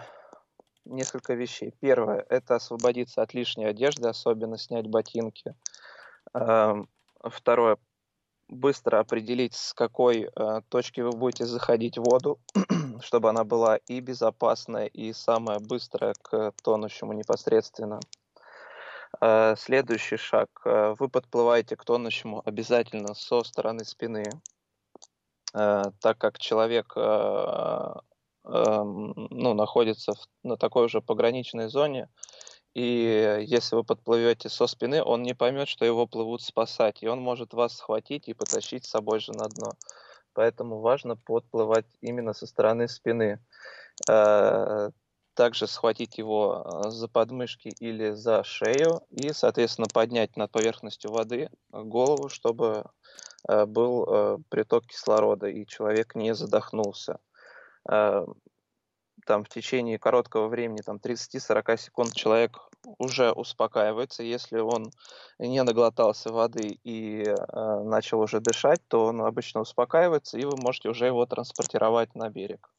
несколько 0.85 1.33
вещей. 1.33 1.73
Первое– 1.81 2.25
это 2.29 2.55
освободиться 2.55 3.21
от 3.21 3.33
лишней 3.33 3.67
одежды, 3.67 4.07
особенно 4.07 4.57
снять 4.57 4.87
ботинки. 4.87 5.53
Второе– 6.31 7.77
быстро 8.47 8.99
определить, 8.99 9.53
с 9.53 9.73
какой 9.73 10.29
точки 10.69 11.01
вы 11.01 11.09
будете 11.09 11.45
заходить 11.45 11.97
в 11.97 12.03
воду, 12.03 12.39
чтобы 13.01 13.29
она 13.29 13.43
была 13.43 13.77
и 13.77 13.99
безопасная, 13.99 14.87
и 14.87 15.13
самая 15.13 15.59
быстрая 15.59 16.13
к 16.21 16.53
тонущему 16.63 17.13
непосредственно. 17.13 17.99
Э, 19.21 19.55
следующий 19.57 20.17
шаг. 20.17 20.49
Э, 20.65 20.95
вы 20.97 21.09
подплываете 21.09 21.75
к 21.75 21.85
тонущему 21.85 22.41
обязательно 22.45 23.13
со 23.13 23.43
стороны 23.43 23.85
спины, 23.85 24.25
так 25.53 26.17
как 26.17 26.37
человек 26.37 26.93
Эм, 28.47 29.13
ну, 29.31 29.55
находится 29.55 30.13
в, 30.13 30.27
на 30.43 30.55
такой 30.55 30.87
же 30.87 31.01
пограничной 31.01 31.67
зоне, 31.67 32.09
и 32.75 33.43
если 33.47 33.75
вы 33.75 33.83
подплывете 33.83 34.49
со 34.49 34.67
спины, 34.67 35.03
он 35.03 35.23
не 35.23 35.33
поймет, 35.33 35.67
что 35.67 35.83
его 35.83 36.05
плывут 36.05 36.43
спасать, 36.43 37.01
и 37.01 37.07
он 37.07 37.19
может 37.21 37.53
вас 37.53 37.75
схватить 37.75 38.27
и 38.27 38.33
потащить 38.33 38.85
с 38.85 38.89
собой 38.89 39.19
же 39.19 39.31
на 39.31 39.47
дно. 39.47 39.71
Поэтому 40.35 40.81
важно 40.81 41.15
подплывать 41.15 41.85
именно 42.01 42.33
со 42.33 42.45
стороны 42.45 42.89
спины. 42.89 43.39
Э, 44.07 44.91
также 45.33 45.67
схватить 45.67 46.17
его 46.17 46.63
э, 46.85 46.89
за 46.89 47.07
подмышки 47.07 47.69
или 47.79 48.11
за 48.11 48.43
шею 48.43 49.01
и, 49.09 49.31
соответственно, 49.31 49.87
поднять 49.91 50.35
над 50.35 50.51
поверхностью 50.51 51.11
воды 51.11 51.49
голову, 51.71 52.27
чтобы 52.27 52.83
э, 53.47 53.65
был 53.65 54.43
приток 54.49 54.85
кислорода 54.87 55.47
и 55.47 55.65
человек 55.65 56.15
не 56.15 56.35
задохнулся. 56.35 57.19
Там 57.85 59.43
в 59.43 59.49
течение 59.49 59.97
короткого 59.97 60.47
времени, 60.49 60.81
там 60.85 60.97
30-40 60.97 61.77
секунд 61.77 62.13
человек 62.13 62.59
уже 62.97 63.31
успокаивается. 63.31 64.23
Если 64.23 64.59
он 64.59 64.91
не 65.39 65.63
наглотался 65.63 66.31
воды 66.31 66.79
и 66.83 67.23
э, 67.23 67.35
начал 67.83 68.19
уже 68.21 68.39
дышать, 68.39 68.81
то 68.87 69.05
он 69.05 69.21
обычно 69.21 69.61
успокаивается, 69.61 70.37
и 70.37 70.45
вы 70.45 70.55
можете 70.57 70.89
уже 70.89 71.05
его 71.07 71.25
транспортировать 71.25 72.15
на 72.15 72.29
берег. 72.29 72.69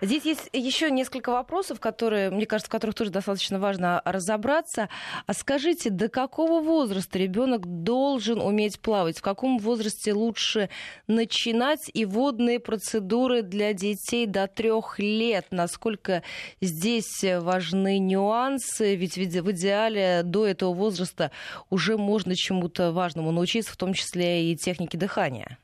Здесь 0.00 0.24
есть 0.24 0.48
еще 0.52 0.90
несколько 0.90 1.30
вопросов, 1.30 1.80
которые, 1.80 2.30
мне 2.30 2.46
кажется, 2.46 2.68
в 2.68 2.72
которых 2.72 2.94
тоже 2.94 3.10
достаточно 3.10 3.58
важно 3.58 4.02
разобраться. 4.04 4.88
А 5.26 5.34
скажите, 5.34 5.90
до 5.90 6.08
какого 6.08 6.60
возраста 6.60 7.18
ребенок 7.18 7.66
должен 7.66 8.40
уметь 8.40 8.80
плавать? 8.80 9.18
В 9.18 9.22
каком 9.22 9.58
возрасте 9.58 10.12
лучше 10.12 10.70
начинать? 11.06 11.90
И 11.92 12.04
водные 12.04 12.60
процедуры 12.60 13.42
для 13.42 13.72
детей 13.72 14.26
до 14.26 14.46
трех 14.46 14.98
лет. 14.98 15.46
Насколько 15.50 16.22
здесь 16.60 17.22
важны 17.22 17.98
нюансы? 17.98 18.96
Ведь 18.96 19.16
в 19.16 19.50
идеале 19.50 20.22
до 20.24 20.46
этого 20.46 20.72
возраста 20.72 21.30
уже 21.68 21.96
можно 21.96 22.34
чему-то 22.34 22.92
важному 22.92 23.30
научиться, 23.32 23.72
в 23.72 23.76
том 23.76 23.94
числе 23.94 24.50
и 24.50 24.56
технике 24.56 24.98
дыхания. 24.98 25.58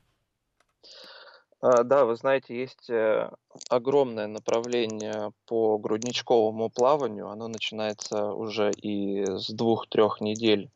А, 1.59 1.83
да, 1.83 2.05
вы 2.05 2.15
знаете, 2.15 2.55
есть 2.55 2.89
э, 2.89 3.31
огромное 3.69 4.27
направление 4.27 5.31
по 5.45 5.77
грудничковому 5.79 6.69
плаванию. 6.69 7.29
Оно 7.29 7.47
начинается 7.47 8.31
уже 8.31 8.71
и 8.71 9.25
с 9.25 9.49
двух-трех 9.49 10.21
недель 10.21 10.69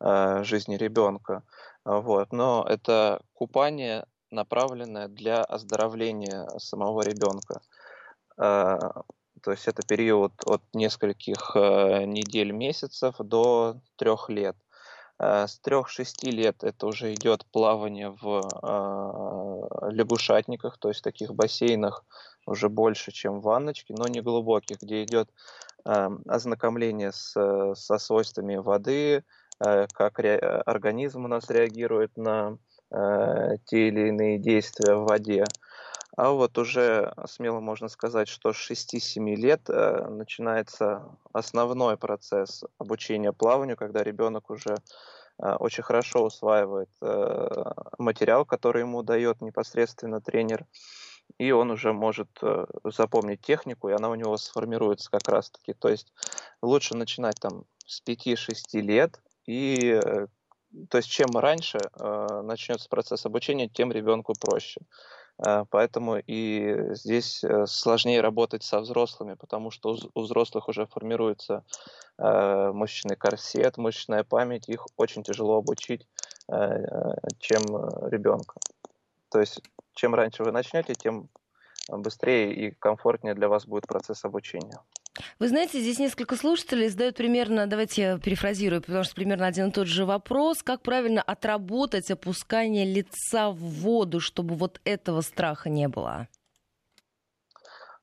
э, 0.00 0.42
жизни 0.44 0.76
ребенка. 0.76 1.42
Вот. 1.84 2.32
Но 2.32 2.64
это 2.66 3.20
купание, 3.34 4.06
направленное 4.30 5.08
для 5.08 5.42
оздоровления 5.42 6.48
самого 6.58 7.02
ребенка. 7.02 7.60
Э, 8.38 8.78
то 9.42 9.50
есть 9.50 9.68
это 9.68 9.82
период 9.86 10.32
от 10.46 10.62
нескольких 10.72 11.54
недель, 11.54 12.52
месяцев 12.52 13.16
до 13.18 13.76
трех 13.96 14.30
лет. 14.30 14.56
Э, 15.24 15.46
с 15.46 15.58
3-6 15.64 16.30
лет 16.30 16.62
это 16.64 16.86
уже 16.86 17.14
идет 17.14 17.46
плавание 17.46 18.10
в 18.10 18.42
э, 18.62 19.90
лягушатниках, 19.90 20.76
то 20.78 20.88
есть 20.88 21.02
таких 21.02 21.34
бассейнах 21.34 22.04
уже 22.46 22.68
больше, 22.68 23.10
чем 23.10 23.40
ванночки, 23.40 23.94
но 23.96 24.06
не 24.06 24.20
глубоких, 24.20 24.82
где 24.82 25.02
идет 25.02 25.30
э, 25.86 26.10
ознакомление 26.28 27.12
с, 27.12 27.32
со 27.74 27.98
свойствами 27.98 28.56
воды, 28.56 29.24
э, 29.64 29.86
как 29.94 30.18
ре, 30.18 30.36
организм 30.36 31.24
у 31.24 31.28
нас 31.28 31.48
реагирует 31.48 32.16
на 32.18 32.58
э, 32.90 33.56
те 33.64 33.88
или 33.88 34.08
иные 34.08 34.38
действия 34.38 34.94
в 34.94 35.04
воде. 35.04 35.44
А 36.16 36.30
вот 36.30 36.58
уже 36.58 37.12
смело 37.26 37.60
можно 37.60 37.88
сказать, 37.88 38.28
что 38.28 38.52
с 38.52 38.70
6-7 38.70 39.34
лет 39.34 39.68
э, 39.68 40.06
начинается 40.08 41.02
основной 41.32 41.96
процесс 41.96 42.62
обучения 42.78 43.32
плаванию, 43.32 43.76
когда 43.76 44.04
ребенок 44.04 44.50
уже 44.50 44.76
э, 45.42 45.52
очень 45.54 45.82
хорошо 45.82 46.24
усваивает 46.24 46.90
э, 47.02 47.64
материал, 47.98 48.44
который 48.44 48.82
ему 48.82 49.02
дает 49.02 49.40
непосредственно 49.40 50.20
тренер, 50.20 50.66
и 51.38 51.50
он 51.50 51.70
уже 51.70 51.92
может 51.92 52.28
запомнить 52.84 53.40
технику, 53.40 53.88
и 53.88 53.94
она 53.94 54.10
у 54.10 54.14
него 54.14 54.36
сформируется 54.36 55.10
как 55.10 55.26
раз-таки. 55.26 55.72
То 55.72 55.88
есть 55.88 56.12
лучше 56.60 56.96
начинать 56.96 57.40
там 57.40 57.64
с 57.86 58.02
5-6 58.06 58.80
лет. 58.82 59.20
И 59.46 59.98
то 60.90 60.98
есть 60.98 61.08
чем 61.08 61.30
раньше 61.34 61.78
начнется 61.98 62.90
процесс 62.90 63.24
обучения, 63.24 63.68
тем 63.70 63.90
ребенку 63.90 64.34
проще. 64.38 64.82
Э, 65.38 65.64
поэтому 65.70 66.18
и 66.18 66.94
здесь 66.94 67.42
э, 67.42 67.66
сложнее 67.66 68.20
работать 68.20 68.62
со 68.62 68.80
взрослыми, 68.80 69.34
потому 69.34 69.70
что 69.70 69.96
у 70.14 70.20
взрослых 70.20 70.68
уже 70.68 70.86
формируется 70.86 71.64
э, 72.18 72.70
мышечный 72.72 73.16
корсет, 73.16 73.76
мышечная 73.76 74.24
память, 74.24 74.68
их 74.68 74.86
очень 74.96 75.22
тяжело 75.22 75.56
обучить, 75.56 76.06
чем 77.38 77.62
ребенка. 78.10 78.60
То 79.30 79.40
есть 79.40 79.62
чем 79.94 80.14
раньше 80.14 80.44
вы 80.44 80.52
начнете, 80.52 80.94
тем 80.94 81.30
быстрее 81.88 82.52
и 82.52 82.70
комфортнее 82.70 83.34
для 83.34 83.48
вас 83.48 83.66
будет 83.66 83.86
процесс 83.86 84.26
обучения. 84.26 84.78
Вы 85.38 85.48
знаете, 85.48 85.80
здесь 85.80 85.98
несколько 85.98 86.36
слушателей 86.36 86.88
задают 86.88 87.16
примерно, 87.16 87.66
давайте 87.66 88.02
я 88.02 88.18
перефразирую, 88.18 88.82
потому 88.82 89.04
что 89.04 89.14
примерно 89.14 89.46
один 89.46 89.68
и 89.68 89.72
тот 89.72 89.86
же 89.86 90.04
вопрос, 90.04 90.62
как 90.62 90.82
правильно 90.82 91.22
отработать 91.22 92.10
опускание 92.10 92.84
лица 92.84 93.50
в 93.50 93.58
воду, 93.58 94.18
чтобы 94.20 94.56
вот 94.56 94.80
этого 94.84 95.20
страха 95.20 95.70
не 95.70 95.86
было? 95.88 96.28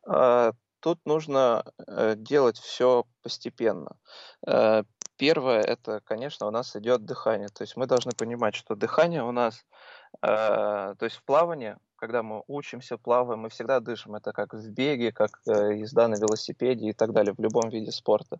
А, 0.08 0.54
тут 0.80 1.00
нужно 1.06 1.66
э, 1.86 2.16
делать 2.16 2.58
все 2.58 3.06
постепенно. 3.22 3.98
Э, 4.48 4.84
первое, 5.18 5.62
это, 5.62 6.00
конечно, 6.06 6.48
у 6.48 6.52
нас 6.52 6.76
идет 6.76 7.06
дыхание. 7.06 7.50
То 7.50 7.64
есть 7.64 7.76
мы 7.76 7.88
должны 7.88 8.12
понимать, 8.18 8.56
что 8.56 8.76
дыхание 8.76 9.24
у 9.24 9.32
нас, 9.32 9.66
э, 10.22 10.28
то 10.28 10.98
есть 11.02 11.18
в 11.18 11.24
плавании 11.24 11.76
когда 12.02 12.24
мы 12.24 12.44
учимся, 12.48 12.98
плаваем, 12.98 13.42
мы 13.42 13.50
всегда 13.50 13.80
дышим. 13.80 14.16
Это 14.16 14.32
как 14.34 14.56
в 14.56 14.70
беге, 14.72 15.12
как 15.12 15.40
э, 15.46 15.78
езда 15.78 16.08
на 16.08 16.16
велосипеде 16.16 16.90
и 16.90 16.94
так 16.94 17.14
далее, 17.14 17.36
в 17.38 17.40
любом 17.40 17.70
виде 17.70 17.92
спорта. 17.92 18.40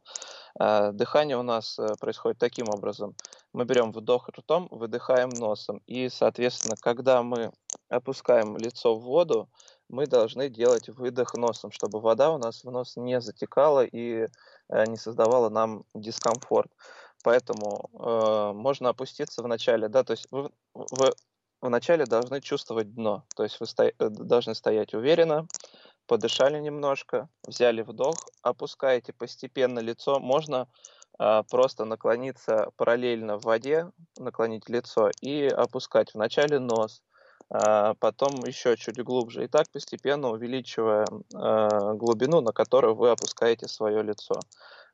А, 0.60 0.92
дыхание 0.92 1.38
у 1.38 1.44
нас 1.44 1.78
э, 1.78 1.94
происходит 2.00 2.40
таким 2.40 2.70
образом. 2.70 3.16
Мы 3.54 3.66
берем 3.66 3.92
вдох 3.92 4.30
ртом, 4.30 4.68
выдыхаем 4.72 5.30
носом. 5.30 5.80
И, 5.86 6.10
соответственно, 6.10 6.76
когда 6.82 7.22
мы 7.22 7.52
опускаем 7.88 8.58
лицо 8.58 8.96
в 8.96 9.04
воду, 9.04 9.48
мы 9.90 10.08
должны 10.08 10.50
делать 10.50 10.90
выдох 10.90 11.36
носом, 11.36 11.72
чтобы 11.72 12.00
вода 12.00 12.32
у 12.32 12.40
нас 12.40 12.64
в 12.64 12.72
нос 12.72 12.98
не 12.98 13.22
затекала 13.22 13.86
и 13.86 14.26
э, 14.70 14.86
не 14.88 14.98
создавала 14.98 15.50
нам 15.50 15.84
дискомфорт. 15.94 16.72
Поэтому 17.24 17.92
э, 17.94 18.54
можно 18.54 18.90
опуститься 18.90 19.44
в 19.44 19.48
начале, 19.48 19.88
да, 19.88 20.04
то 20.04 20.14
есть 20.14 20.26
вы, 20.32 20.50
вы 20.74 21.14
вначале 21.62 22.06
должны 22.06 22.42
чувствовать 22.42 22.94
дно. 22.94 23.24
То 23.36 23.44
есть 23.44 23.60
вы 23.60 23.66
сто... 23.68 23.84
Э, 23.84 23.94
должны 24.10 24.56
стоять 24.56 24.94
уверенно, 24.94 25.48
подышали 26.08 26.60
немножко, 26.60 27.30
взяли 27.48 27.82
вдох, 27.84 28.16
опускаете 28.42 29.14
постепенно 29.14 29.80
лицо. 29.80 30.20
Можно 30.20 30.68
э, 31.20 31.44
просто 31.50 31.86
наклониться 31.86 32.72
параллельно 32.76 33.38
в 33.38 33.44
воде, 33.44 33.92
наклонить 34.18 34.70
лицо 34.70 35.10
и 35.22 35.46
опускать 35.46 36.14
вначале 36.14 36.60
нос, 36.60 37.02
э, 37.50 37.94
потом 38.00 38.44
еще 38.46 38.76
чуть 38.76 39.02
глубже. 39.04 39.46
И 39.46 39.48
так 39.48 39.70
постепенно 39.72 40.30
увеличивая 40.30 41.06
э, 41.06 41.94
глубину, 41.96 42.42
на 42.42 42.52
которую 42.52 42.96
вы 42.96 43.12
опускаете 43.12 43.68
свое 43.68 44.04
лицо. 44.04 44.36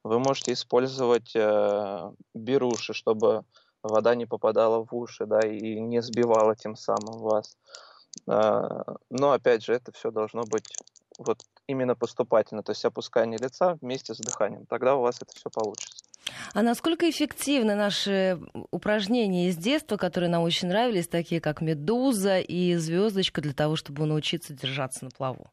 Вы 0.03 0.19
можете 0.19 0.53
использовать 0.53 1.35
э, 1.35 2.11
беруши, 2.33 2.93
чтобы 2.93 3.43
вода 3.83 4.15
не 4.15 4.25
попадала 4.25 4.85
в 4.85 4.93
уши, 4.95 5.25
да, 5.25 5.39
и 5.39 5.79
не 5.79 6.01
сбивала 6.01 6.55
тем 6.55 6.75
самым 6.75 7.19
вас. 7.19 7.57
А, 8.27 8.83
но 9.09 9.31
опять 9.31 9.63
же, 9.63 9.73
это 9.73 9.91
все 9.91 10.11
должно 10.11 10.43
быть 10.43 10.65
вот 11.17 11.41
именно 11.67 11.95
поступательно, 11.95 12.63
то 12.63 12.71
есть 12.71 12.85
опускание 12.85 13.37
лица 13.39 13.77
вместе 13.81 14.13
с 14.13 14.17
дыханием. 14.17 14.65
Тогда 14.65 14.95
у 14.95 15.01
вас 15.01 15.21
это 15.21 15.33
все 15.35 15.49
получится. 15.49 16.03
А 16.53 16.61
насколько 16.61 17.09
эффективны 17.09 17.75
наши 17.75 18.39
упражнения 18.71 19.47
из 19.47 19.57
детства, 19.57 19.97
которые 19.97 20.29
нам 20.29 20.43
очень 20.43 20.67
нравились, 20.67 21.07
такие 21.07 21.41
как 21.41 21.61
медуза 21.61 22.39
и 22.39 22.75
звездочка, 22.75 23.41
для 23.41 23.53
того, 23.53 23.75
чтобы 23.75 24.05
научиться 24.05 24.53
держаться 24.53 25.05
на 25.05 25.11
плаву? 25.11 25.47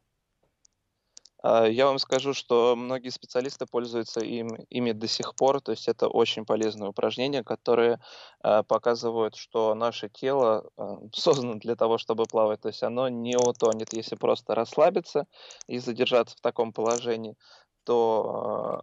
А, 1.47 1.67
я 1.67 1.85
вам 1.85 1.99
скажу, 1.99 2.33
что 2.33 2.75
многие 2.75 3.09
специалисты 3.09 3.67
пользуются 3.67 4.19
им, 4.19 4.47
ими 4.71 4.93
до 4.93 5.07
сих 5.07 5.35
пор, 5.35 5.61
то 5.61 5.71
есть 5.71 5.87
это 5.87 6.07
очень 6.07 6.43
полезные 6.43 6.89
упражнения, 6.89 7.43
которые 7.43 7.99
э, 8.43 8.63
показывают, 8.63 9.35
что 9.35 9.75
наше 9.75 10.09
тело 10.09 10.67
э, 10.75 10.83
создано 11.13 11.53
для 11.55 11.75
того, 11.75 11.99
чтобы 11.99 12.25
плавать, 12.25 12.61
то 12.61 12.69
есть 12.69 12.81
оно 12.81 13.09
не 13.09 13.37
утонет. 13.37 13.93
Если 13.93 14.15
просто 14.15 14.55
расслабиться 14.55 15.27
и 15.67 15.77
задержаться 15.77 16.35
в 16.35 16.41
таком 16.41 16.73
положении, 16.73 17.35
то 17.83 18.81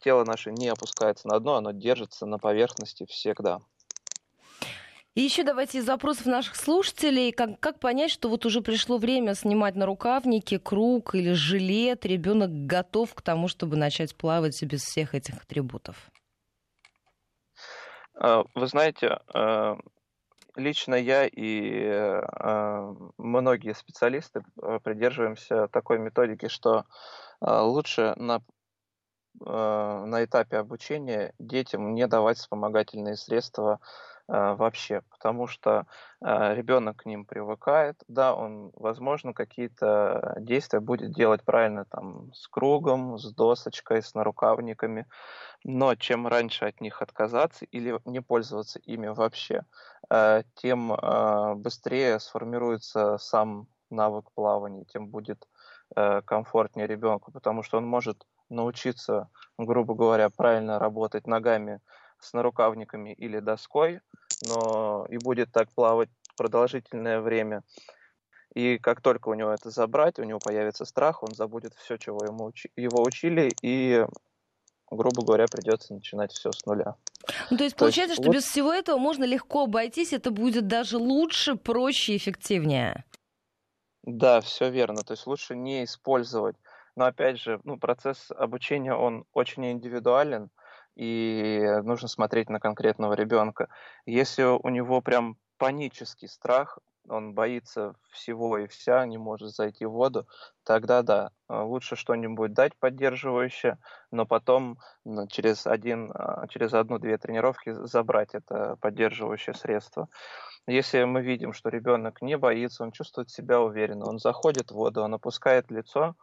тело 0.00 0.24
наше 0.24 0.50
не 0.50 0.66
опускается 0.66 1.28
на 1.28 1.38
дно, 1.38 1.54
оно 1.54 1.70
держится 1.70 2.26
на 2.26 2.38
поверхности 2.38 3.06
всегда. 3.06 3.60
И 5.16 5.22
еще 5.22 5.42
давайте 5.42 5.78
из 5.78 5.86
запросов 5.86 6.26
наших 6.26 6.54
слушателей, 6.54 7.32
как, 7.32 7.58
как 7.58 7.80
понять, 7.80 8.12
что 8.12 8.28
вот 8.28 8.46
уже 8.46 8.60
пришло 8.60 8.96
время 8.96 9.34
снимать 9.34 9.74
на 9.74 9.84
рукавнике 9.84 10.60
круг 10.60 11.16
или 11.16 11.32
жилет, 11.32 12.06
ребенок 12.06 12.50
готов 12.66 13.14
к 13.14 13.20
тому, 13.20 13.48
чтобы 13.48 13.76
начать 13.76 14.14
плавать 14.16 14.62
без 14.62 14.82
всех 14.82 15.16
этих 15.16 15.42
атрибутов? 15.42 15.96
А, 18.14 18.44
вы 18.54 18.66
знаете, 18.68 19.18
а, 19.34 19.78
лично 20.54 20.94
я 20.94 21.26
и 21.26 21.86
а, 21.86 22.94
многие 23.18 23.74
специалисты 23.74 24.44
придерживаемся 24.84 25.66
такой 25.68 25.98
методики, 25.98 26.46
что 26.46 26.84
лучше 27.40 28.14
на 28.16 28.42
на 29.38 30.24
этапе 30.24 30.58
обучения 30.58 31.32
детям 31.38 31.94
не 31.94 32.06
давать 32.08 32.38
вспомогательные 32.38 33.16
средства 33.16 33.78
вообще, 34.30 35.02
потому 35.10 35.48
что 35.48 35.86
а, 36.20 36.54
ребенок 36.54 36.98
к 36.98 37.06
ним 37.06 37.24
привыкает, 37.24 37.96
да, 38.06 38.34
он, 38.34 38.70
возможно, 38.76 39.32
какие-то 39.32 40.36
действия 40.38 40.78
будет 40.78 41.12
делать 41.12 41.42
правильно 41.42 41.84
там 41.84 42.32
с 42.32 42.46
кругом, 42.46 43.18
с 43.18 43.34
досочкой, 43.34 44.02
с 44.02 44.14
нарукавниками, 44.14 45.06
но 45.64 45.96
чем 45.96 46.28
раньше 46.28 46.66
от 46.66 46.80
них 46.80 47.02
отказаться 47.02 47.64
или 47.64 47.98
не 48.04 48.20
пользоваться 48.20 48.78
ими 48.78 49.08
вообще, 49.08 49.64
а, 50.08 50.44
тем 50.54 50.96
быстрее 51.60 52.20
сформируется 52.20 53.18
сам 53.18 53.66
навык 53.90 54.30
плавания, 54.34 54.84
тем 54.84 55.08
будет 55.08 55.48
комфортнее 55.92 56.86
ребенку, 56.86 57.32
потому 57.32 57.64
что 57.64 57.78
он 57.78 57.84
может 57.84 58.24
научиться, 58.48 59.28
грубо 59.58 59.94
говоря, 59.94 60.30
правильно 60.30 60.78
работать 60.78 61.26
ногами 61.26 61.80
с 62.20 62.32
нарукавниками 62.32 63.12
или 63.12 63.40
доской, 63.40 64.00
но 64.46 65.06
и 65.08 65.18
будет 65.18 65.52
так 65.52 65.70
плавать 65.70 66.08
продолжительное 66.36 67.20
время. 67.20 67.62
И 68.54 68.78
как 68.78 69.00
только 69.00 69.28
у 69.28 69.34
него 69.34 69.50
это 69.50 69.70
забрать, 69.70 70.18
у 70.18 70.24
него 70.24 70.38
появится 70.38 70.84
страх, 70.84 71.22
он 71.22 71.34
забудет 71.34 71.74
все, 71.74 71.96
чего 71.96 72.24
ему 72.24 72.46
учи, 72.46 72.70
его 72.76 73.02
учили, 73.02 73.50
и, 73.62 74.04
грубо 74.90 75.24
говоря, 75.24 75.46
придется 75.46 75.94
начинать 75.94 76.32
все 76.32 76.50
с 76.50 76.66
нуля. 76.66 76.96
Ну, 77.50 77.56
то 77.56 77.64
есть 77.64 77.76
то 77.76 77.84
получается, 77.84 78.12
есть, 78.12 78.22
что 78.22 78.28
вот... 78.28 78.36
без 78.36 78.44
всего 78.44 78.72
этого 78.72 78.98
можно 78.98 79.24
легко 79.24 79.64
обойтись, 79.64 80.12
это 80.12 80.30
будет 80.30 80.66
даже 80.66 80.98
лучше, 80.98 81.54
проще, 81.54 82.16
эффективнее. 82.16 83.04
Да, 84.02 84.40
все 84.40 84.70
верно. 84.70 85.02
То 85.02 85.12
есть 85.12 85.26
лучше 85.26 85.54
не 85.54 85.84
использовать. 85.84 86.56
Но 86.96 87.04
опять 87.04 87.38
же, 87.38 87.60
ну, 87.64 87.78
процесс 87.78 88.30
обучения, 88.30 88.94
он 88.94 89.24
очень 89.32 89.70
индивидуален 89.70 90.50
и 90.96 91.80
нужно 91.82 92.08
смотреть 92.08 92.48
на 92.48 92.60
конкретного 92.60 93.14
ребенка. 93.14 93.68
Если 94.06 94.42
у 94.42 94.68
него 94.68 95.00
прям 95.00 95.36
панический 95.58 96.28
страх, 96.28 96.78
он 97.08 97.34
боится 97.34 97.94
всего 98.10 98.58
и 98.58 98.66
вся, 98.66 99.04
не 99.06 99.18
может 99.18 99.50
зайти 99.50 99.84
в 99.84 99.92
воду, 99.92 100.26
тогда 100.64 101.02
да, 101.02 101.30
э, 101.48 101.60
лучше 101.60 101.96
что-нибудь 101.96 102.52
дать 102.52 102.76
поддерживающее, 102.78 103.78
но 104.10 104.26
потом 104.26 104.78
через, 105.28 105.66
один, 105.66 106.12
а, 106.14 106.46
через 106.48 106.72
одну-две 106.74 107.18
тренировки 107.18 107.72
забрать 107.72 108.34
это 108.34 108.76
поддерживающее 108.80 109.54
средство. 109.54 110.08
Если 110.66 111.02
мы 111.04 111.22
видим, 111.22 111.52
что 111.52 111.68
ребенок 111.68 112.22
не 112.22 112.36
боится, 112.36 112.84
он 112.84 112.92
чувствует 112.92 113.30
себя 113.30 113.60
уверенно, 113.60 114.06
он 114.06 114.18
заходит 114.18 114.70
в 114.70 114.74
воду, 114.74 115.02
он 115.02 115.14
опускает 115.14 115.70
лицо, 115.70 116.14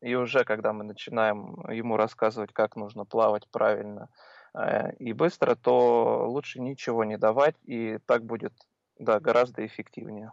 и 0.00 0.14
уже 0.14 0.44
когда 0.44 0.72
мы 0.72 0.84
начинаем 0.84 1.54
ему 1.70 1.96
рассказывать, 1.96 2.52
как 2.52 2.76
нужно 2.76 3.04
плавать 3.04 3.48
правильно 3.50 4.08
э, 4.54 4.94
и 4.96 5.12
быстро, 5.12 5.54
то 5.54 6.26
лучше 6.28 6.60
ничего 6.60 7.04
не 7.04 7.18
давать, 7.18 7.56
и 7.64 7.98
так 8.06 8.24
будет 8.24 8.52
да, 8.98 9.20
гораздо 9.20 9.64
эффективнее. 9.64 10.32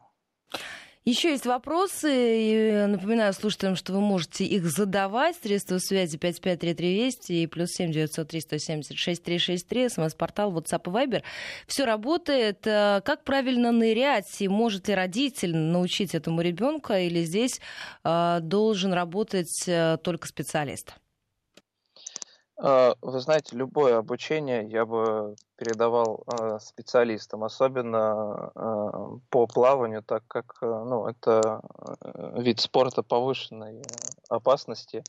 Еще 1.08 1.30
есть 1.30 1.46
вопросы. 1.46 2.88
Напоминаю 2.88 3.32
слушателям, 3.34 3.76
что 3.76 3.94
вы 3.94 4.02
можете 4.02 4.44
их 4.44 4.66
задавать. 4.66 5.36
Средства 5.36 5.78
связи 5.78 6.18
553320 6.18 7.30
и 7.30 7.46
плюс 7.46 7.70
7 7.74 7.92
903 7.92 8.42
176 8.42 9.24
363, 9.24 9.90
смс-портал 9.90 10.52
WhatsApp 10.52 10.82
и 10.86 10.90
Viber. 10.90 11.24
Все 11.68 11.86
работает. 11.86 12.66
Э, 12.66 13.02
как 13.06 13.24
правильно 13.24 13.72
нырять? 13.72 14.42
И 14.42 14.48
может 14.48 14.88
ли 14.88 14.96
родитель 14.96 15.56
научить 15.56 16.16
этому 16.16 16.42
ребенка? 16.42 17.00
Или 17.00 17.24
здесь 17.24 17.62
э, 18.04 18.40
должен 18.42 18.92
работать 18.92 19.64
э, 19.68 19.98
только 20.02 20.28
специалист? 20.28 20.96
А, 22.58 22.96
вы 23.02 23.20
знаете, 23.20 23.56
любое 23.56 23.98
обучение 23.98 24.66
я 24.70 24.86
бы 24.86 25.36
передавал 25.58 26.24
а, 26.26 26.60
специалистам, 26.60 27.44
особенно 27.44 28.52
а, 28.56 29.18
по 29.30 29.46
плаванию, 29.46 30.04
так 30.04 30.24
как 30.28 30.58
ну, 30.62 31.08
это 31.08 31.62
вид 32.38 32.62
спорта 32.62 33.04
повышенной 33.04 33.82
опасности. 34.30 35.04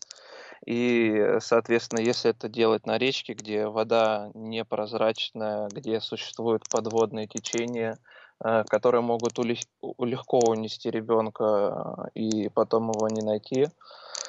И, 0.64 1.36
соответственно, 1.40 2.00
если 2.00 2.30
это 2.30 2.48
делать 2.48 2.86
на 2.86 2.98
речке, 2.98 3.34
где 3.34 3.66
вода 3.66 4.30
непрозрачная, 4.34 5.68
где 5.68 6.00
существуют 6.00 6.68
подводные 6.68 7.28
течения, 7.28 7.98
которые 8.38 9.02
могут 9.02 9.38
легко 9.38 10.40
унести 10.40 10.90
ребенка 10.90 12.10
и 12.14 12.48
потом 12.48 12.90
его 12.90 13.08
не 13.08 13.22
найти, 13.22 13.68
Э, 13.68 14.25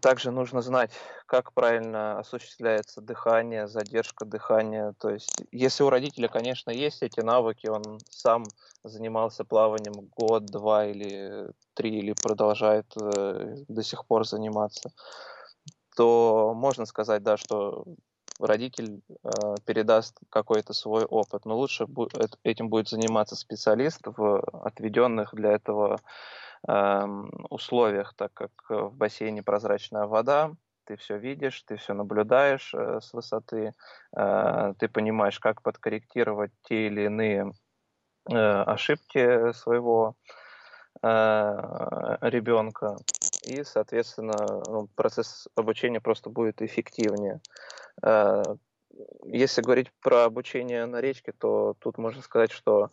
также 0.00 0.30
нужно 0.30 0.60
знать, 0.60 0.90
как 1.24 1.54
правильно 1.54 2.18
осуществляется 2.18 3.00
дыхание, 3.00 3.66
задержка 3.66 4.26
дыхания. 4.26 4.94
То 4.98 5.08
есть, 5.08 5.42
если 5.52 5.82
у 5.84 5.88
родителя, 5.88 6.28
конечно, 6.28 6.70
есть 6.70 7.02
эти 7.02 7.20
навыки, 7.20 7.66
он 7.66 7.98
сам 8.10 8.44
занимался 8.84 9.44
плаванием 9.44 10.10
год, 10.14 10.44
два 10.44 10.84
или 10.84 11.50
три, 11.74 11.98
или 11.98 12.12
продолжает 12.12 12.86
э, 13.00 13.56
до 13.68 13.82
сих 13.82 14.06
пор 14.06 14.26
заниматься, 14.26 14.90
то 15.96 16.52
можно 16.54 16.84
сказать, 16.84 17.22
да, 17.22 17.38
что 17.38 17.84
родитель 18.38 19.00
э, 19.08 19.54
передаст 19.64 20.18
какой-то 20.28 20.72
свой 20.72 21.04
опыт. 21.04 21.44
Но 21.44 21.56
лучше 21.56 21.86
будет, 21.86 22.38
этим 22.42 22.68
будет 22.68 22.88
заниматься 22.88 23.36
специалист 23.36 24.00
в 24.04 24.40
отведенных 24.62 25.34
для 25.34 25.52
этого 25.52 26.00
условиях, 26.68 28.14
так 28.14 28.32
как 28.34 28.50
э, 28.68 28.74
в 28.74 28.94
бассейне 28.94 29.42
прозрачная 29.42 30.06
вода, 30.06 30.52
ты 30.84 30.96
все 30.96 31.16
видишь, 31.16 31.62
ты 31.62 31.76
все 31.76 31.94
наблюдаешь 31.94 32.74
э, 32.74 33.00
с 33.00 33.12
высоты, 33.12 33.72
э, 34.16 34.74
ты 34.78 34.88
понимаешь, 34.88 35.38
как 35.40 35.62
подкорректировать 35.62 36.52
те 36.62 36.86
или 36.88 37.04
иные 37.04 37.52
ошибки 38.26 39.52
своего 39.52 40.14
ребенка, 41.02 42.96
и, 43.46 43.64
соответственно, 43.64 44.34
ну, 44.68 44.88
процесс 44.94 45.48
обучения 45.56 46.00
просто 46.00 46.28
будет 46.28 46.60
эффективнее. 46.60 47.40
Если 49.32 49.62
говорить 49.62 49.92
про 50.00 50.24
обучение 50.24 50.86
на 50.86 51.00
речке, 51.00 51.32
то 51.32 51.76
тут 51.78 51.98
можно 51.98 52.20
сказать, 52.20 52.50
что 52.50 52.90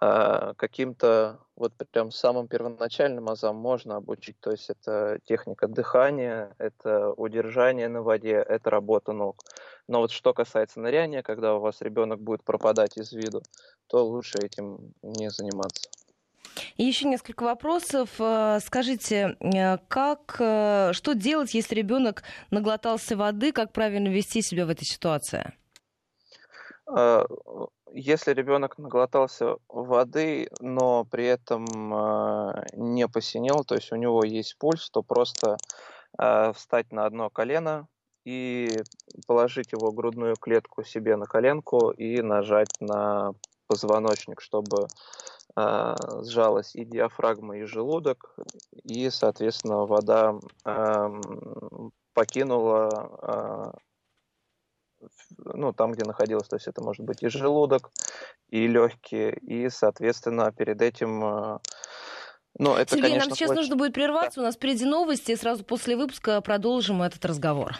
э, 0.00 0.54
каким-то 0.56 1.38
вот 1.54 1.72
прям 1.92 2.10
самым 2.10 2.48
первоначальным 2.48 3.28
азам 3.28 3.56
можно 3.56 3.96
обучить. 3.96 4.40
То 4.40 4.50
есть 4.50 4.70
это 4.70 5.20
техника 5.24 5.68
дыхания, 5.68 6.54
это 6.58 7.12
удержание 7.12 7.88
на 7.88 8.02
воде, 8.02 8.34
это 8.34 8.70
работа 8.70 9.12
ног. 9.12 9.36
Но 9.86 10.00
вот 10.00 10.10
что 10.10 10.34
касается 10.34 10.80
ныряния, 10.80 11.22
когда 11.22 11.54
у 11.54 11.60
вас 11.60 11.80
ребенок 11.80 12.20
будет 12.20 12.42
пропадать 12.42 12.96
из 12.96 13.12
виду, 13.12 13.42
то 13.86 14.04
лучше 14.04 14.38
этим 14.38 14.94
не 15.02 15.30
заниматься. 15.30 15.88
И 16.76 16.84
еще 16.84 17.06
несколько 17.06 17.44
вопросов. 17.44 18.10
Э, 18.18 18.58
скажите, 18.64 19.36
э, 19.40 19.78
как, 19.88 20.36
э, 20.40 20.90
что 20.92 21.14
делать, 21.14 21.54
если 21.54 21.76
ребенок 21.76 22.24
наглотался 22.50 23.16
воды, 23.16 23.52
как 23.52 23.72
правильно 23.72 24.08
вести 24.08 24.42
себя 24.42 24.66
в 24.66 24.70
этой 24.70 24.84
ситуации? 24.84 25.52
Если 27.92 28.32
ребенок 28.32 28.78
наглотался 28.78 29.56
воды, 29.68 30.48
но 30.60 31.04
при 31.04 31.26
этом 31.26 31.64
не 32.72 33.08
посинел, 33.08 33.64
то 33.64 33.74
есть 33.74 33.92
у 33.92 33.96
него 33.96 34.24
есть 34.24 34.56
пульс, 34.58 34.90
то 34.90 35.02
просто 35.02 35.56
встать 36.54 36.92
на 36.92 37.06
одно 37.06 37.30
колено 37.30 37.88
и 38.28 38.82
положить 39.26 39.72
его 39.72 39.90
грудную 39.90 40.36
клетку 40.36 40.84
себе 40.84 41.16
на 41.16 41.24
коленку 41.24 41.90
и 41.90 42.20
нажать 42.20 42.72
на 42.78 43.32
позвоночник, 43.68 44.40
чтобы 44.42 44.88
э, 45.56 45.94
сжалась 46.24 46.74
и 46.74 46.84
диафрагма, 46.84 47.58
и 47.58 47.64
желудок, 47.64 48.36
и, 48.82 49.08
соответственно, 49.08 49.86
вода 49.86 50.34
э, 50.64 51.20
покинула 52.12 53.10
э, 53.22 53.78
ну, 55.38 55.72
там, 55.72 55.92
где 55.92 56.04
находилась, 56.04 56.48
то 56.48 56.56
есть 56.56 56.66
это 56.66 56.82
может 56.82 57.04
быть 57.04 57.22
и 57.22 57.28
желудок, 57.28 57.90
и 58.48 58.66
легкие, 58.66 59.36
и, 59.36 59.68
соответственно, 59.68 60.52
перед 60.52 60.82
этим 60.82 61.24
э, 61.24 61.58
ну, 62.58 62.74
это, 62.74 62.90
Сергей, 62.90 63.10
конечно, 63.10 63.28
нам 63.28 63.36
сейчас 63.36 63.50
очень... 63.50 63.60
нужно 63.60 63.76
будет 63.76 63.94
прерваться, 63.94 64.40
у 64.40 64.42
нас 64.42 64.56
впереди 64.56 64.84
новости, 64.84 65.32
и 65.32 65.36
сразу 65.36 65.64
после 65.64 65.96
выпуска 65.96 66.40
продолжим 66.40 67.02
этот 67.02 67.24
разговор. 67.24 67.76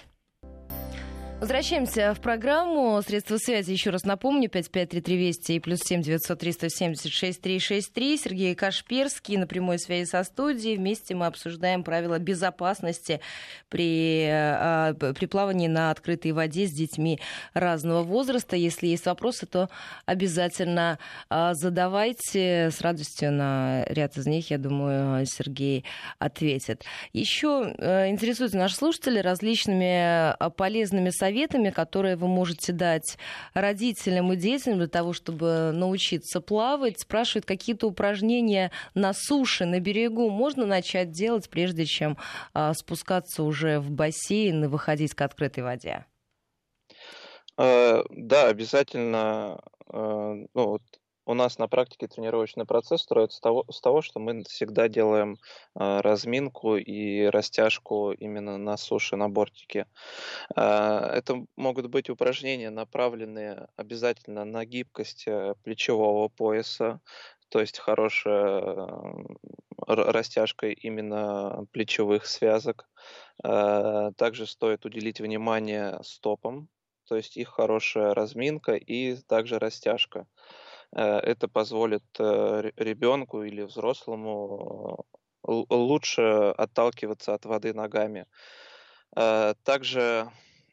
Возвращаемся 1.40 2.14
в 2.14 2.20
программу. 2.20 3.00
Средства 3.00 3.36
связи, 3.36 3.70
еще 3.70 3.90
раз 3.90 4.02
напомню, 4.02 4.50
553320 4.50 5.50
и 5.50 5.60
плюс 5.60 5.78
7 5.84 6.02
903 6.02 6.52
176 6.52 7.40
363. 7.40 8.16
Сергей 8.16 8.54
Кашперский 8.56 9.36
на 9.36 9.46
прямой 9.46 9.78
связи 9.78 10.08
со 10.08 10.24
студией. 10.24 10.76
Вместе 10.76 11.14
мы 11.14 11.26
обсуждаем 11.26 11.84
правила 11.84 12.18
безопасности 12.18 13.20
при, 13.68 14.26
а, 14.28 14.94
при 14.94 15.26
плавании 15.26 15.68
на 15.68 15.92
открытой 15.92 16.32
воде 16.32 16.66
с 16.66 16.72
детьми 16.72 17.20
разного 17.54 18.02
возраста. 18.02 18.56
Если 18.56 18.88
есть 18.88 19.06
вопросы, 19.06 19.46
то 19.46 19.70
обязательно 20.06 20.98
а, 21.30 21.54
задавайте. 21.54 22.70
С 22.72 22.80
радостью 22.80 23.30
на 23.30 23.84
ряд 23.84 24.16
из 24.16 24.26
них, 24.26 24.50
я 24.50 24.58
думаю, 24.58 25.24
Сергей 25.24 25.84
ответит. 26.18 26.82
Еще 27.12 27.74
э, 27.78 28.08
интересуются 28.08 28.58
наши 28.58 28.74
слушатели 28.74 29.20
различными 29.20 30.32
а, 30.32 30.50
полезными 30.50 31.10
советами 31.10 31.27
советами, 31.28 31.70
которые 31.70 32.16
вы 32.16 32.26
можете 32.26 32.72
дать 32.72 33.18
родителям 33.52 34.32
и 34.32 34.36
детям 34.36 34.78
для 34.78 34.86
того, 34.86 35.12
чтобы 35.12 35.72
научиться 35.74 36.40
плавать. 36.40 37.00
Спрашивают, 37.00 37.44
какие-то 37.44 37.86
упражнения 37.86 38.70
на 38.94 39.12
суше, 39.12 39.66
на 39.66 39.78
берегу 39.78 40.30
можно 40.30 40.64
начать 40.64 41.10
делать, 41.10 41.50
прежде 41.50 41.84
чем 41.84 42.16
а, 42.54 42.72
спускаться 42.72 43.42
уже 43.42 43.78
в 43.78 43.90
бассейн 43.90 44.64
и 44.64 44.68
выходить 44.68 45.14
к 45.14 45.20
открытой 45.20 45.64
воде? 45.64 46.06
Э, 47.58 48.02
да, 48.10 48.48
обязательно. 48.48 49.60
Э, 49.92 50.46
ну, 50.54 50.66
вот 50.66 50.82
у 51.28 51.34
нас 51.34 51.58
на 51.58 51.68
практике 51.68 52.08
тренировочный 52.08 52.64
процесс 52.64 53.02
строится 53.02 53.36
с 53.36 53.40
того, 53.40 53.66
с 53.70 53.82
того 53.82 54.00
что 54.00 54.18
мы 54.18 54.44
всегда 54.44 54.88
делаем 54.88 55.36
э, 55.78 56.00
разминку 56.00 56.76
и 56.76 57.26
растяжку 57.26 58.12
именно 58.12 58.56
на 58.56 58.78
суше, 58.78 59.16
на 59.16 59.28
бортике. 59.28 59.86
Э, 60.56 61.10
это 61.12 61.44
могут 61.54 61.88
быть 61.88 62.08
упражнения, 62.08 62.70
направленные 62.70 63.68
обязательно 63.76 64.46
на 64.46 64.64
гибкость 64.64 65.24
э, 65.26 65.54
плечевого 65.62 66.28
пояса, 66.28 66.98
то 67.50 67.60
есть 67.60 67.78
хорошая 67.78 68.88
растяжка 69.86 70.68
именно 70.68 71.66
плечевых 71.72 72.26
связок. 72.26 72.88
Также 73.42 74.46
стоит 74.46 74.84
уделить 74.84 75.20
внимание 75.20 75.98
стопам, 76.02 76.68
то 77.06 77.16
есть 77.16 77.38
их 77.38 77.48
хорошая 77.48 78.12
разминка 78.12 78.74
и 78.74 79.16
также 79.16 79.58
растяжка. 79.58 80.20
Э, 80.20 80.67
это 80.92 81.48
позволит 81.48 82.04
э, 82.18 82.70
ребенку 82.76 83.42
или 83.42 83.62
взрослому 83.62 85.04
э, 85.46 85.50
лучше 85.70 86.22
отталкиваться 86.56 87.34
от 87.34 87.44
воды 87.44 87.72
ногами. 87.74 88.26
Также 89.64 90.30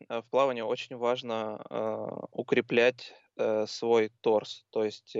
в 0.10 0.24
плавании 0.30 0.62
очень 0.62 0.98
важно 0.98 2.28
укреплять 2.32 3.14
свой 3.66 4.12
торс, 4.20 4.66
то 4.72 4.84
есть 4.84 5.16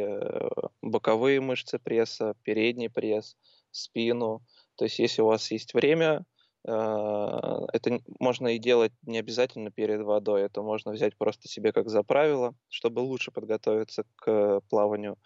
боковые 0.82 1.40
мышцы 1.40 1.80
пресса, 1.80 2.36
передний 2.44 2.90
пресс, 2.90 3.38
спину. 3.72 4.42
То 4.76 4.84
есть 4.84 5.00
если 5.00 5.22
у 5.22 5.28
вас 5.28 5.50
есть 5.50 5.74
время, 5.74 6.26
это 6.68 8.00
можно 8.20 8.56
и 8.56 8.60
делать 8.60 8.92
не 9.04 9.20
обязательно 9.20 9.72
перед 9.72 10.02
водой, 10.02 10.44
это 10.44 10.62
можно 10.62 10.92
взять 10.92 11.16
просто 11.16 11.48
себе 11.48 11.72
как 11.72 11.90
за 11.90 12.04
правило, 12.04 12.56
чтобы 12.70 13.00
лучше 13.00 13.32
подготовиться 13.32 14.04
к 14.16 14.62
плаванию 14.70 15.18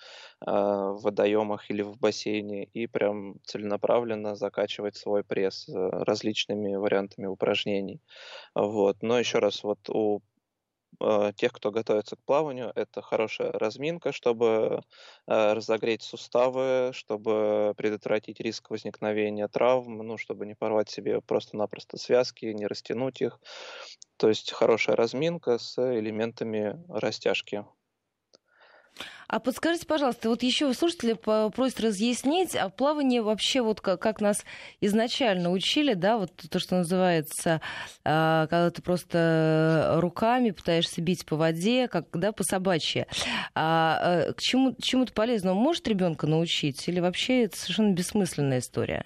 а, 0.41 0.91
в 0.91 1.01
водоемах 1.01 1.69
или 1.71 1.81
в 1.81 1.97
бассейне 1.97 2.65
и 2.65 2.87
прям 2.87 3.39
целенаправленно 3.45 4.35
закачивать 4.35 4.97
свой 4.97 5.23
пресс 5.23 5.69
э, 5.69 5.73
различными 5.73 6.75
вариантами 6.75 7.27
упражнений. 7.27 8.01
Вот. 8.55 8.97
Но 9.01 9.19
еще 9.19 9.39
раз, 9.39 9.63
вот 9.63 9.79
у 9.89 10.21
Э, 10.21 10.38
тех, 11.35 11.53
кто 11.53 11.71
готовится 11.71 12.15
к 12.15 12.23
плаванию, 12.23 12.71
это 12.75 13.01
хорошая 13.01 13.51
разминка, 13.51 14.11
чтобы 14.11 14.81
э, 15.27 15.53
разогреть 15.53 16.03
суставы, 16.03 16.91
чтобы 16.93 17.73
предотвратить 17.77 18.39
риск 18.39 18.69
возникновения 18.69 19.47
травм, 19.47 19.97
ну, 19.99 20.17
чтобы 20.17 20.45
не 20.45 20.55
порвать 20.55 20.89
себе 20.89 21.21
просто-напросто 21.21 21.97
связки, 21.97 22.45
не 22.47 22.67
растянуть 22.67 23.21
их. 23.21 23.39
То 24.17 24.29
есть 24.29 24.51
хорошая 24.51 24.95
разминка 24.95 25.57
с 25.57 25.77
элементами 25.77 26.83
растяжки. 26.89 27.65
А 29.27 29.39
подскажите, 29.39 29.85
пожалуйста, 29.85 30.27
вот 30.29 30.41
еще 30.41 30.73
слушатели 30.73 31.13
просят 31.13 31.79
разъяснить, 31.79 32.55
а 32.55 32.69
плавание 32.69 33.21
вообще 33.21 33.61
вот 33.61 33.79
как, 33.79 34.01
как 34.01 34.21
нас 34.21 34.43
изначально 34.81 35.51
учили, 35.51 35.93
да, 35.93 36.17
вот 36.17 36.31
то, 36.49 36.57
что 36.57 36.77
называется, 36.77 37.61
а, 38.03 38.47
когда 38.47 38.71
ты 38.71 38.81
просто 38.81 39.93
руками 39.97 40.49
пытаешься 40.49 41.01
бить 41.01 41.27
по 41.27 41.35
воде, 41.35 41.87
как, 41.87 42.07
да, 42.13 42.31
по 42.31 42.43
собачьи. 42.43 43.05
А, 43.53 43.99
а 44.01 44.33
к 44.33 44.41
чему, 44.41 44.75
чему-то 44.81 45.13
полезному 45.13 45.59
может 45.59 45.87
ребенка 45.87 46.25
научить 46.25 46.87
или 46.87 46.99
вообще 46.99 47.43
это 47.43 47.57
совершенно 47.57 47.93
бессмысленная 47.93 48.59
история? 48.59 49.05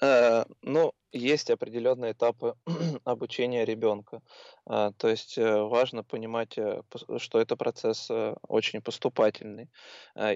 Э, 0.00 0.44
ну, 0.62 0.92
есть 1.12 1.50
определенные 1.50 2.12
этапы 2.12 2.54
обучения 3.04 3.64
ребенка. 3.64 4.22
А, 4.66 4.92
то 4.92 5.08
есть 5.08 5.38
э, 5.38 5.60
важно 5.62 6.04
понимать, 6.04 6.56
э, 6.58 6.82
что 7.18 7.40
это 7.40 7.56
процесс 7.56 8.08
очень 8.48 8.82
поступательный, 8.82 9.70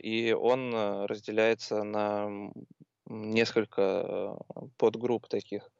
и 0.02 0.32
он 0.32 0.74
разделяется 1.06 1.82
на 1.84 2.28
несколько 3.06 4.38
подгрупп 4.78 5.28
таких. 5.28 5.70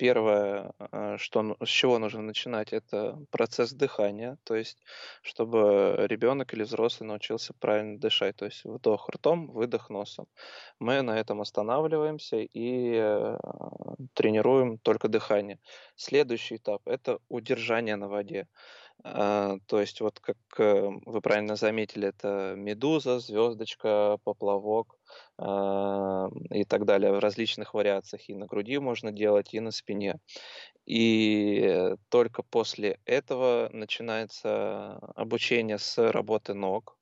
Первое, 0.00 0.72
э, 0.92 1.16
что, 1.18 1.58
с 1.62 1.68
чего 1.68 1.98
нужно 1.98 2.22
начинать, 2.22 2.72
это 2.72 3.18
процесс 3.30 3.72
дыхания, 3.74 4.38
то 4.44 4.54
есть 4.54 4.78
чтобы 5.20 6.06
ребенок 6.08 6.54
или 6.54 6.62
взрослый 6.62 7.06
научился 7.06 7.52
правильно 7.60 7.98
дышать, 7.98 8.36
то 8.36 8.46
есть 8.46 8.64
вдох 8.64 9.10
ртом, 9.10 9.50
выдох 9.50 9.90
носом. 9.90 10.24
Мы 10.78 11.02
на 11.02 11.18
этом 11.20 11.42
останавливаемся 11.42 12.38
и 12.38 12.94
э, 12.94 13.38
тренируем 14.14 14.78
только 14.78 15.08
дыхание. 15.08 15.58
Следующий 15.96 16.56
этап– 16.56 16.80
это 16.86 17.18
удержание 17.28 17.96
на 17.96 18.08
воде. 18.08 18.48
А, 19.04 19.58
то 19.66 19.80
есть 19.80 20.00
вот 20.00 20.18
как 20.20 20.38
э, 20.56 20.88
вы 21.04 21.20
правильно 21.20 21.56
заметили, 21.56 22.08
это 22.08 22.54
медуза, 22.56 23.18
звездочка, 23.20 24.16
поплавок 24.24 24.96
и 25.38 26.64
так 26.64 26.84
далее 26.84 27.12
в 27.12 27.18
различных 27.18 27.74
вариациях. 27.74 28.28
И 28.28 28.34
на 28.34 28.46
груди 28.46 28.78
можно 28.78 29.10
делать, 29.10 29.54
и 29.54 29.60
на 29.60 29.70
спине. 29.70 30.16
И 30.86 31.94
только 32.08 32.42
после 32.42 32.98
этого 33.04 33.70
начинается 33.72 34.96
обучение 35.16 35.78
с 35.78 35.98
работы 36.10 36.54
ног. 36.54 36.96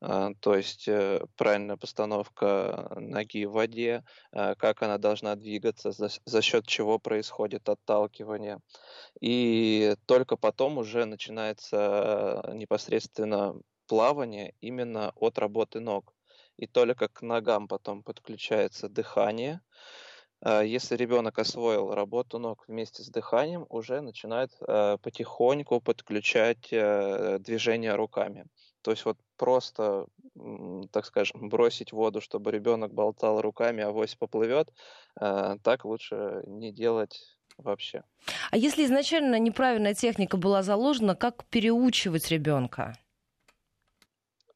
А, 0.00 0.30
то 0.40 0.54
есть 0.54 0.86
э, 0.88 1.24
правильная 1.36 1.76
постановка 1.76 2.94
ноги 2.96 3.44
в 3.44 3.52
воде, 3.52 4.04
а, 4.32 4.54
как 4.54 4.82
она 4.82 4.98
должна 4.98 5.34
двигаться, 5.36 5.92
за, 5.92 6.08
за 6.24 6.42
счет 6.42 6.66
чего 6.66 6.98
происходит 6.98 7.68
отталкивание. 7.68 8.58
И 9.20 9.96
только 10.06 10.36
потом 10.36 10.78
уже 10.78 11.04
начинается 11.06 12.50
непосредственно 12.54 13.54
плавание 13.86 14.54
именно 14.60 15.12
от 15.16 15.38
работы 15.38 15.80
ног. 15.80 16.13
И 16.56 16.66
только 16.66 17.08
к 17.08 17.22
ногам 17.22 17.68
потом 17.68 18.02
подключается 18.02 18.88
дыхание. 18.88 19.60
А, 20.40 20.62
если 20.62 20.96
ребенок 20.96 21.38
освоил 21.38 21.94
работу 21.94 22.38
ног 22.38 22.64
вместе 22.68 23.02
с 23.02 23.08
дыханием, 23.08 23.66
уже 23.70 24.00
начинает 24.02 24.50
э, 24.60 24.98
потихоньку 25.02 25.80
подключать 25.80 26.68
э, 26.70 27.38
движение 27.40 27.94
руками. 27.94 28.44
То 28.82 28.90
есть 28.90 29.06
вот 29.06 29.16
просто, 29.38 30.06
так 30.92 31.06
скажем, 31.06 31.48
бросить 31.48 31.92
воду, 31.92 32.20
чтобы 32.20 32.50
ребенок 32.50 32.92
болтал 32.92 33.40
руками, 33.40 33.82
а 33.82 33.88
авось 33.88 34.14
поплывет, 34.14 34.70
э, 35.18 35.56
так 35.62 35.86
лучше 35.86 36.42
не 36.46 36.70
делать 36.70 37.38
вообще. 37.56 38.02
А 38.50 38.58
если 38.58 38.84
изначально 38.84 39.38
неправильная 39.38 39.94
техника 39.94 40.36
была 40.36 40.62
заложена, 40.62 41.14
как 41.16 41.46
переучивать 41.46 42.30
ребенка? 42.30 42.94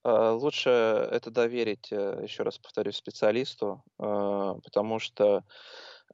Э, 0.09 0.31
лучше 0.31 0.71
это 0.71 1.31
доверить, 1.31 1.89
э, 1.93 2.21
еще 2.23 2.43
раз 2.43 2.59
повторюсь, 2.59 2.97
специалисту, 2.97 3.83
потому 3.97 4.99
что 4.99 5.45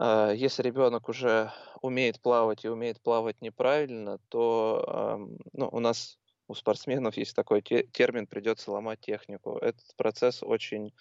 если 0.00 0.62
ребенок 0.64 1.08
уже 1.08 1.52
умеет 1.80 2.20
плавать 2.20 2.64
и 2.64 2.68
умеет 2.68 3.00
плавать 3.00 3.40
неправильно, 3.40 4.18
то 4.28 5.20
ну, 5.52 5.68
у 5.70 5.78
нас 5.78 6.18
у 6.46 6.54
спортсменов 6.54 7.16
есть 7.16 7.34
такой 7.34 7.62
термин 7.62 8.26
«придется 8.26 8.70
ломать 8.70 9.00
технику». 9.00 9.56
Этот 9.56 9.96
процесс 9.96 10.42
очень 10.42 10.92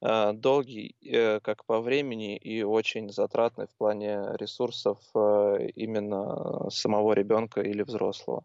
э, 0.00 0.32
долгий 0.32 0.96
э, 1.04 1.40
как 1.40 1.64
по 1.64 1.80
времени 1.80 2.36
и 2.36 2.62
очень 2.62 3.10
затратный 3.10 3.66
в 3.66 3.76
плане 3.76 4.22
ресурсов 4.34 4.98
э, 5.14 5.68
именно 5.76 6.68
самого 6.70 7.12
ребенка 7.12 7.60
или 7.60 7.82
взрослого. 7.82 8.44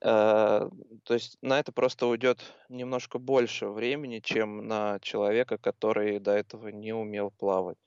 То 0.00 0.70
есть 1.08 1.38
на 1.42 1.58
это 1.58 1.72
просто 1.72 2.06
уйдет 2.06 2.40
немножко 2.68 3.18
больше 3.18 3.68
времени, 3.68 4.20
чем 4.20 4.66
на 4.66 4.98
человека, 5.00 5.58
который 5.58 6.18
до 6.18 6.32
этого 6.32 6.68
не 6.68 6.92
умел 6.92 7.30
плавать. 7.30 7.78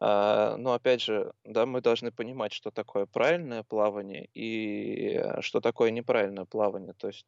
А, 0.00 0.56
но 0.56 0.72
опять 0.72 1.02
же, 1.02 1.32
да, 1.44 1.66
мы 1.66 1.80
должны 1.80 2.10
понимать, 2.10 2.52
что 2.52 2.70
такое 2.70 3.06
правильное 3.06 3.62
плавание 3.62 4.26
и 4.34 5.16
э, 5.16 5.42
что 5.42 5.60
такое 5.60 5.90
неправильное 5.90 6.46
плавание. 6.46 6.94
То 6.94 7.08
есть 7.08 7.26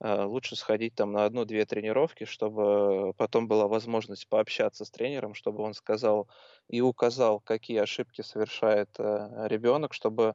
э, 0.00 0.22
лучше 0.24 0.54
сходить 0.54 0.94
там 0.94 1.12
на 1.12 1.24
одну-две 1.24 1.64
тренировки, 1.64 2.24
чтобы 2.24 3.12
потом 3.16 3.48
была 3.48 3.66
возможность 3.66 4.28
пообщаться 4.28 4.84
с 4.84 4.90
тренером, 4.90 5.34
чтобы 5.34 5.62
он 5.62 5.74
сказал 5.74 6.28
и 6.68 6.80
указал, 6.80 7.40
какие 7.40 7.78
ошибки 7.78 8.22
совершает 8.22 8.90
ребенок, 8.98 9.92
чтобы 9.92 10.34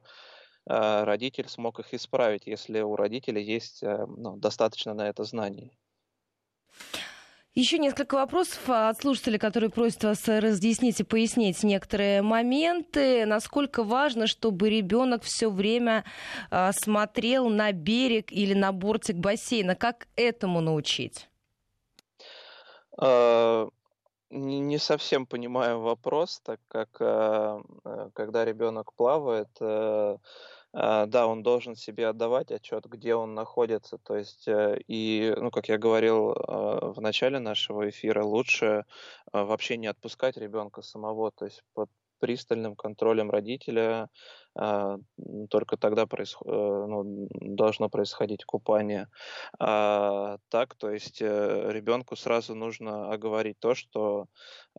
родитель 0.68 1.48
смог 1.48 1.80
их 1.80 1.94
исправить, 1.94 2.46
если 2.46 2.80
у 2.80 2.94
родителей 2.94 3.42
есть 3.42 3.82
э, 3.82 4.06
ну, 4.06 4.36
достаточно 4.36 4.92
на 4.92 5.08
это 5.08 5.24
знаний. 5.24 5.72
Еще 7.54 7.78
несколько 7.78 8.14
вопросов 8.16 8.60
от 8.68 9.00
слушателей, 9.00 9.38
которые 9.38 9.70
просят 9.70 10.04
вас 10.04 10.28
разъяснить 10.28 11.00
и 11.00 11.04
пояснить 11.04 11.62
некоторые 11.64 12.20
моменты. 12.20 13.24
Насколько 13.24 13.82
важно, 13.82 14.26
чтобы 14.26 14.68
ребенок 14.68 15.22
все 15.22 15.50
время 15.50 16.04
э, 16.50 16.70
смотрел 16.72 17.48
на 17.48 17.72
берег 17.72 18.30
или 18.30 18.52
на 18.52 18.70
бортик 18.72 19.16
бассейна? 19.16 19.74
Как 19.74 20.06
этому 20.16 20.60
научить? 20.60 21.28
Не 24.30 24.78
совсем 24.78 25.24
понимаю 25.24 25.80
вопрос, 25.80 26.40
так 26.44 26.60
как 26.68 26.90
когда 26.92 28.44
ребенок 28.44 28.92
плавает, 28.92 29.48
да, 31.06 31.26
он 31.26 31.42
должен 31.42 31.74
себе 31.74 32.06
отдавать 32.06 32.52
отчет, 32.52 32.86
где 32.86 33.14
он 33.14 33.34
находится. 33.34 33.98
То 33.98 34.16
есть, 34.16 34.46
э, 34.46 34.78
и, 34.86 35.34
ну, 35.36 35.50
как 35.50 35.68
я 35.68 35.76
говорил 35.76 36.32
а, 36.32 36.92
в 36.92 37.00
начале 37.00 37.40
нашего 37.40 37.88
эфира, 37.88 38.22
лучше 38.22 38.84
а, 39.32 39.44
вообще 39.44 39.76
не 39.76 39.88
отпускать 39.88 40.36
ребенка 40.36 40.82
самого. 40.82 41.32
То 41.32 41.46
есть 41.46 41.62
под 41.74 41.90
пристальным 42.18 42.76
контролем 42.76 43.30
родителя 43.30 44.08
а, 44.60 44.98
только 45.50 45.76
тогда 45.76 46.06
происход... 46.06 46.48
Э, 46.48 46.86
ну, 46.88 47.28
должно 47.30 47.88
происходить 47.88 48.44
купание. 48.44 49.06
А 49.60 50.38
так, 50.48 50.74
то 50.74 50.90
есть 50.90 51.22
э, 51.22 51.70
ребенку 51.70 52.16
сразу 52.16 52.56
нужно 52.56 53.12
оговорить 53.12 53.58
то, 53.60 53.74
что 53.74 54.26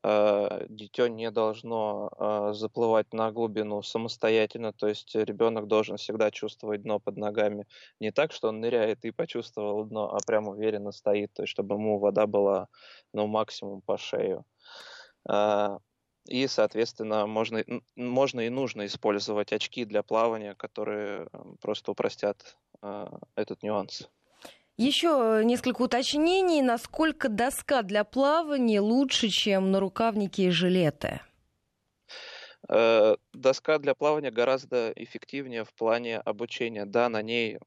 а, 0.03 0.65
дитё 0.69 1.07
не 1.07 1.31
должно 1.31 2.11
а, 2.17 2.53
заплывать 2.53 3.13
на 3.13 3.31
глубину 3.31 3.81
самостоятельно, 3.81 4.73
то 4.73 4.87
есть 4.87 5.15
ребенок 5.15 5.67
должен 5.67 5.95
всегда 5.97 6.29
чувствовать 6.31 6.81
дно 6.83 6.99
под 6.99 7.17
ногами. 7.17 7.65
Не 8.01 8.11
так, 8.11 8.33
что 8.33 8.49
он 8.49 8.59
ныряет 8.59 9.05
и 9.05 9.11
почувствовал 9.11 9.85
дно, 9.85 10.13
а 10.13 10.17
прям 10.27 10.49
уверенно 10.49 10.91
стоит, 10.91 11.31
то 11.33 11.43
есть 11.43 11.51
чтобы 11.51 11.75
ему 11.75 11.99
вода 11.99 12.27
была 12.27 12.67
ну, 13.13 13.27
максимум 13.27 13.81
по 13.81 13.97
шею. 13.97 14.45
И, 16.25 16.47
соответственно, 16.47 17.25
можно, 17.25 17.63
можно 17.95 18.41
и 18.41 18.49
нужно 18.49 18.85
использовать 18.85 19.51
очки 19.51 19.85
для 19.85 20.03
плавания, 20.03 20.53
которые 20.55 21.27
просто 21.61 21.91
упростят 21.91 22.57
э, 22.81 23.07
этот 23.35 23.63
нюанс. 23.63 24.09
Еще 24.77 25.41
несколько 25.43 25.81
уточнений. 25.81 26.61
Насколько 26.61 27.27
доска 27.27 27.81
для 27.81 28.03
плавания 28.03 28.79
лучше, 28.79 29.27
чем 29.27 29.71
нарукавники 29.71 30.41
и 30.41 30.49
жилеты? 30.51 31.21
Э, 32.67 33.15
доска 33.33 33.77
для 33.79 33.95
плавания 33.95 34.31
гораздо 34.31 34.91
эффективнее 34.95 35.63
в 35.63 35.73
плане 35.73 36.17
обучения. 36.19 36.85
Да, 36.85 37.09
на 37.09 37.21
ней 37.21 37.57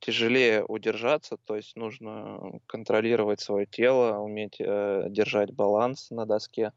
тяжелее 0.00 0.64
удержаться, 0.64 1.36
то 1.44 1.56
есть 1.56 1.76
нужно 1.76 2.60
контролировать 2.66 3.40
свое 3.40 3.66
тело, 3.66 4.18
уметь 4.18 4.56
э, 4.60 5.06
держать 5.08 5.52
баланс 5.52 6.10
на 6.10 6.24
доске. 6.24 6.72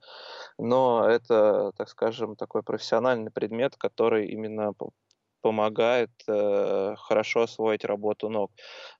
Но 0.57 1.07
это, 1.07 1.71
так 1.77 1.89
скажем, 1.89 2.35
такой 2.35 2.63
профессиональный 2.63 3.31
предмет, 3.31 3.75
который 3.77 4.27
именно 4.27 4.73
помогает 5.41 6.11
э, 6.27 6.95
хорошо 6.97 7.43
освоить 7.43 7.85
работу 7.85 8.29
ног. 8.29 8.51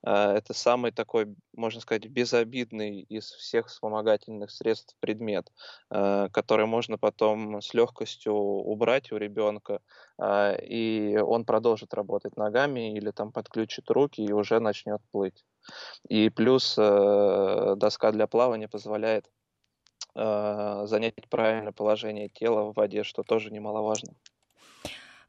Э, 0.04 0.34
это 0.34 0.54
самый 0.54 0.92
такой, 0.92 1.28
можно 1.56 1.82
сказать, 1.82 2.08
безобидный 2.08 3.02
из 3.02 3.32
всех 3.32 3.68
вспомогательных 3.68 4.52
средств 4.52 4.96
предмет, 5.00 5.52
э, 5.90 6.30
который 6.32 6.66
можно 6.66 6.98
потом 6.98 7.62
с 7.62 7.74
легкостью 7.74 8.34
убрать 8.34 9.12
у 9.12 9.18
ребенка, 9.18 9.80
э, 10.20 10.66
и 10.66 11.18
он 11.18 11.46
продолжит 11.46 11.94
работать 11.94 12.38
ногами 12.38 12.96
или 12.98 13.12
там 13.12 13.32
подключит 13.32 13.90
руки 13.90 14.22
и 14.22 14.34
уже 14.34 14.60
начнет 14.60 15.02
плыть. 15.12 15.44
И 16.10 16.30
плюс 16.30 16.76
э, 16.78 17.76
доска 17.78 18.12
для 18.12 18.28
плавания 18.28 18.68
позволяет 18.68 19.30
э, 20.16 20.84
занять 20.86 21.30
правильное 21.30 21.72
положение 21.72 22.30
тела 22.30 22.64
в 22.64 22.74
воде, 22.74 23.04
что 23.04 23.24
тоже 23.24 23.52
немаловажно. 23.52 24.14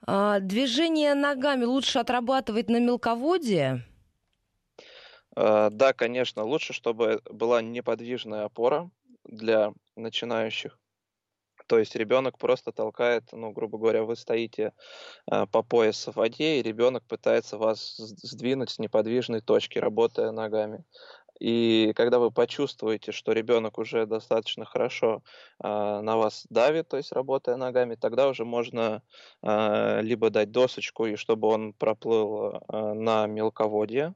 А, 0.06 0.40
движение 0.40 1.14
ногами 1.14 1.64
лучше 1.64 1.98
отрабатывать 1.98 2.68
на 2.68 2.80
мелководье? 2.80 3.84
А, 5.36 5.70
да, 5.70 5.92
конечно, 5.92 6.44
лучше, 6.44 6.72
чтобы 6.72 7.22
была 7.30 7.62
неподвижная 7.62 8.44
опора 8.44 8.90
для 9.24 9.72
начинающих. 9.96 10.78
То 11.68 11.78
есть 11.78 11.94
ребенок 11.94 12.38
просто 12.38 12.72
толкает, 12.72 13.24
ну, 13.32 13.52
грубо 13.52 13.78
говоря, 13.78 14.02
вы 14.02 14.16
стоите 14.16 14.72
э, 15.30 15.46
по 15.46 15.62
пояс 15.62 16.06
в 16.06 16.16
воде, 16.16 16.58
и 16.58 16.62
ребенок 16.62 17.04
пытается 17.06 17.56
вас 17.56 17.94
сдвинуть 17.96 18.70
с 18.70 18.78
неподвижной 18.78 19.40
точки, 19.40 19.78
работая 19.78 20.32
ногами. 20.32 20.84
И 21.42 21.92
когда 21.96 22.20
вы 22.20 22.30
почувствуете, 22.30 23.10
что 23.10 23.32
ребенок 23.32 23.78
уже 23.78 24.06
достаточно 24.06 24.64
хорошо 24.64 25.24
э, 25.58 25.66
на 25.66 26.16
вас 26.16 26.46
давит, 26.50 26.86
то 26.86 26.96
есть 26.96 27.10
работая 27.10 27.56
ногами, 27.56 27.96
тогда 27.96 28.28
уже 28.28 28.44
можно 28.44 29.02
э, 29.42 30.02
либо 30.02 30.30
дать 30.30 30.52
досочку, 30.52 31.06
и 31.06 31.16
чтобы 31.16 31.48
он 31.48 31.72
проплыл 31.72 32.52
э, 32.52 32.92
на 32.94 33.26
мелководье, 33.26 34.14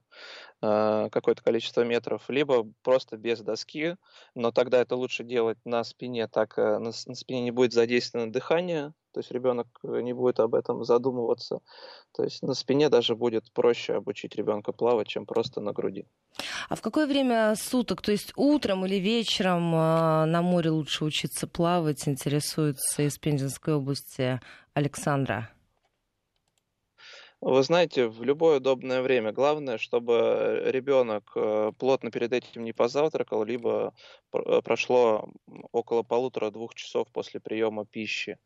Э, 0.63 1.09
какое-то 1.13 1.43
количество 1.43 1.83
метров, 1.83 2.23
либо 2.29 2.67
просто 2.83 3.19
без 3.19 3.41
доски, 3.41 3.97
но 4.35 4.53
тогда 4.53 4.81
это 4.81 4.97
лучше 4.97 5.23
делать 5.23 5.59
на 5.65 5.85
спине, 5.85 6.29
так 6.29 6.57
э, 6.59 6.79
на, 6.79 6.93
на 7.07 7.15
спине 7.15 7.43
не 7.43 7.51
будет 7.51 7.75
задействовано 7.75 8.33
дыхание, 8.33 8.95
то 9.17 9.21
есть 9.21 9.31
ребенок 9.31 9.67
э, 9.83 10.03
не 10.03 10.13
будет 10.13 10.41
об 10.41 10.55
этом 10.55 10.85
задумываться. 10.85 11.61
То 12.13 12.23
есть 12.23 12.43
на 12.43 12.53
спине 12.53 12.91
даже 12.91 13.15
будет 13.15 13.51
проще 13.55 13.95
обучить 13.95 14.37
ребенка 14.37 14.73
плавать, 14.73 15.09
чем 15.09 15.25
просто 15.25 15.63
на 15.63 15.73
груди. 15.73 16.05
А 16.69 16.77
в 16.77 16.83
какое 16.83 17.07
время 17.07 17.55
суток, 17.57 18.03
то 18.03 18.13
есть 18.13 18.35
утром 18.37 18.85
или 18.85 18.97
вечером 18.97 19.71
на 19.71 20.43
море 20.43 20.69
лучше 20.69 21.07
учиться 21.07 21.47
плавать, 21.47 22.07
интересуется 22.07 23.03
из 23.05 23.17
Пензенской 23.17 23.73
области 23.73 24.39
Александра? 24.75 25.49
Вы 27.43 27.63
знаете, 27.63 28.09
в 28.09 28.25
любое 28.25 28.57
удобное 28.57 29.03
время. 29.03 29.31
Главное, 29.31 29.77
чтобы 29.77 30.63
ребенок 30.65 31.31
э, 31.37 31.71
плотно 31.79 32.11
перед 32.11 32.33
этим 32.33 32.65
не 32.65 32.73
позавтракал, 32.73 33.45
либо 33.45 33.93
э, 34.33 34.63
прошло 34.65 35.29
около 35.71 36.03
полутора-двух 36.03 36.75
часов 36.75 37.09
после 37.13 37.39
приема 37.39 37.85
пищи 37.85 38.39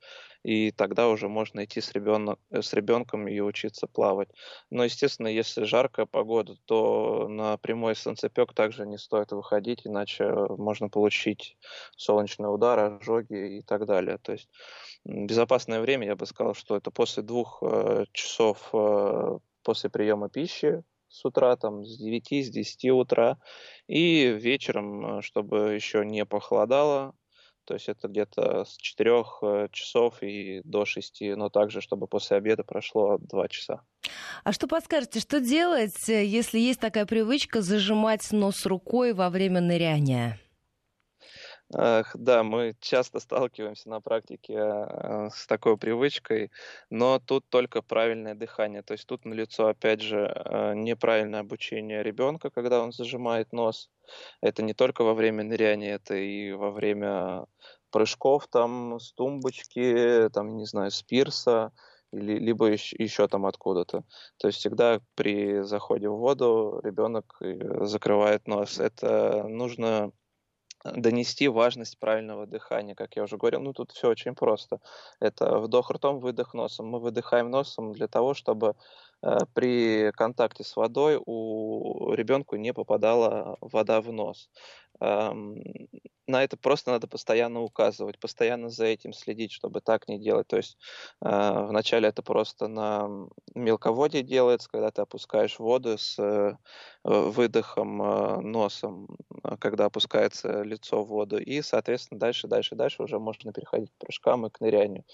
и 0.42 0.70
тогда 0.70 1.08
уже 1.08 1.28
можно 1.28 1.64
идти 1.64 1.80
с, 1.80 1.92
ребенок, 1.92 2.38
э, 2.50 2.62
с 2.62 2.72
ребенком 2.72 3.28
и 3.28 3.40
учиться 3.40 3.86
плавать. 3.86 4.28
Но, 4.70 4.84
естественно, 4.84 5.28
если 5.28 5.64
жаркая 5.64 6.06
погода, 6.06 6.56
то 6.64 7.26
на 7.28 7.56
прямой 7.58 7.94
солнцепек 7.94 8.54
также 8.54 8.86
не 8.86 8.98
стоит 8.98 9.32
выходить, 9.32 9.86
иначе 9.86 10.24
можно 10.48 10.88
получить 10.88 11.56
солнечный 11.96 12.52
удар, 12.52 12.78
ожоги 12.78 13.58
и 13.58 13.62
так 13.62 13.86
далее. 13.86 14.18
То 14.18 14.32
есть 14.32 14.48
безопасное 15.04 15.80
время, 15.80 16.06
я 16.06 16.16
бы 16.16 16.26
сказал, 16.26 16.54
что 16.54 16.76
это 16.76 16.90
после 16.90 17.22
двух 17.22 17.62
э, 17.62 18.04
часов 18.12 18.70
э, 18.72 19.38
после 19.62 19.90
приема 19.90 20.30
пищи, 20.30 20.82
с 21.08 21.24
утра, 21.24 21.56
там, 21.56 21.84
с 21.84 21.98
9, 21.98 22.46
с 22.46 22.50
10 22.50 22.90
утра, 22.90 23.38
и 23.88 24.26
вечером, 24.26 25.22
чтобы 25.22 25.72
еще 25.74 26.04
не 26.04 26.24
похолодало, 26.24 27.14
то 27.64 27.74
есть 27.74 27.88
это 27.88 28.08
где-то 28.08 28.64
с 28.64 28.76
4 28.76 29.10
э, 29.42 29.68
часов 29.72 30.22
и 30.22 30.60
до 30.64 30.84
6, 30.84 31.22
но 31.36 31.48
также, 31.48 31.80
чтобы 31.80 32.06
после 32.06 32.36
обеда 32.36 32.64
прошло 32.64 33.18
2 33.18 33.48
часа. 33.48 33.82
А 34.44 34.52
что 34.52 34.66
подскажете, 34.66 35.20
что 35.20 35.40
делать, 35.40 36.08
э, 36.08 36.24
если 36.24 36.58
есть 36.58 36.80
такая 36.80 37.06
привычка 37.06 37.62
зажимать 37.62 38.32
нос 38.32 38.66
рукой 38.66 39.12
во 39.12 39.30
время 39.30 39.60
ныряния? 39.60 40.38
Да, 41.72 42.42
мы 42.42 42.74
часто 42.80 43.20
сталкиваемся 43.20 43.88
на 43.88 44.00
практике 44.00 44.54
э, 44.56 45.28
с 45.32 45.46
такой 45.46 45.76
привычкой, 45.78 46.50
но 46.90 47.20
тут 47.20 47.48
только 47.48 47.80
правильное 47.80 48.34
дыхание. 48.34 48.82
То 48.82 48.94
есть 48.94 49.06
тут 49.06 49.24
налицо, 49.24 49.68
опять 49.68 50.00
же, 50.00 50.32
э, 50.34 50.74
неправильное 50.74 51.40
обучение 51.40 52.02
ребенка, 52.02 52.50
когда 52.50 52.82
он 52.82 52.90
зажимает 52.92 53.52
нос. 53.52 53.88
Это 54.40 54.62
не 54.64 54.74
только 54.74 55.04
во 55.04 55.14
время 55.14 55.44
ныряния, 55.44 55.94
это 55.94 56.16
и 56.16 56.50
во 56.52 56.72
время 56.72 57.46
прыжков 57.92 58.48
там 58.48 58.98
с 58.98 59.12
тумбочки, 59.12 60.28
там, 60.32 60.56
не 60.56 60.66
знаю, 60.66 60.90
с 60.90 61.02
пирса, 61.04 61.72
или, 62.12 62.38
либо 62.38 62.66
еще, 62.66 62.96
еще 62.98 63.28
там 63.28 63.46
откуда-то. 63.46 64.02
То 64.38 64.48
есть 64.48 64.58
всегда 64.58 65.00
при 65.14 65.62
заходе 65.62 66.08
в 66.08 66.16
воду 66.16 66.80
ребенок 66.82 67.36
э, 67.40 67.84
закрывает 67.86 68.48
нос. 68.48 68.80
Это 68.80 69.44
нужно 69.46 70.10
донести 70.84 71.48
важность 71.48 71.98
правильного 71.98 72.46
дыхания, 72.46 72.94
как 72.94 73.16
я 73.16 73.22
уже 73.22 73.36
говорил. 73.36 73.60
Ну, 73.60 73.72
тут 73.72 73.92
все 73.92 74.08
очень 74.08 74.34
просто. 74.34 74.80
Это 75.20 75.58
вдох 75.58 75.90
ртом, 75.90 76.20
выдох 76.20 76.54
носом. 76.54 76.86
Мы 76.86 77.00
выдыхаем 77.00 77.50
носом 77.50 77.92
для 77.92 78.08
того, 78.08 78.34
чтобы 78.34 78.74
э, 79.22 79.38
при 79.54 80.10
контакте 80.12 80.64
с 80.64 80.76
водой 80.76 81.20
у 81.24 82.12
ребенка 82.14 82.56
не 82.56 82.72
попадала 82.72 83.56
вода 83.60 84.00
в 84.00 84.12
нос. 84.12 84.50
Эм, 85.00 85.62
на 86.30 86.44
это 86.44 86.56
просто 86.56 86.90
надо 86.92 87.06
постоянно 87.06 87.60
указывать, 87.60 88.18
постоянно 88.18 88.68
за 88.68 88.86
этим 88.86 89.12
следить, 89.12 89.52
чтобы 89.52 89.80
так 89.80 90.08
не 90.08 90.18
делать. 90.18 90.46
То 90.46 90.56
есть 90.56 90.78
э, 91.22 91.64
вначале 91.66 92.08
это 92.08 92.22
просто 92.22 92.68
на 92.68 93.08
мелководье 93.54 94.22
делается, 94.22 94.68
когда 94.70 94.90
ты 94.90 95.02
опускаешь 95.02 95.58
воду 95.58 95.98
с 95.98 96.18
э, 96.18 96.56
выдохом 97.04 98.02
э, 98.02 98.40
носом, 98.40 99.16
когда 99.58 99.86
опускается 99.86 100.62
лицо 100.62 101.02
в 101.02 101.08
воду, 101.08 101.38
и, 101.38 101.62
соответственно, 101.62 102.20
дальше, 102.20 102.46
дальше, 102.46 102.74
дальше 102.76 103.02
уже 103.02 103.18
можно 103.18 103.52
переходить 103.52 103.90
к 103.90 103.98
прыжкам 103.98 104.46
и 104.46 104.50
к 104.50 104.60
нырянию. 104.60 105.04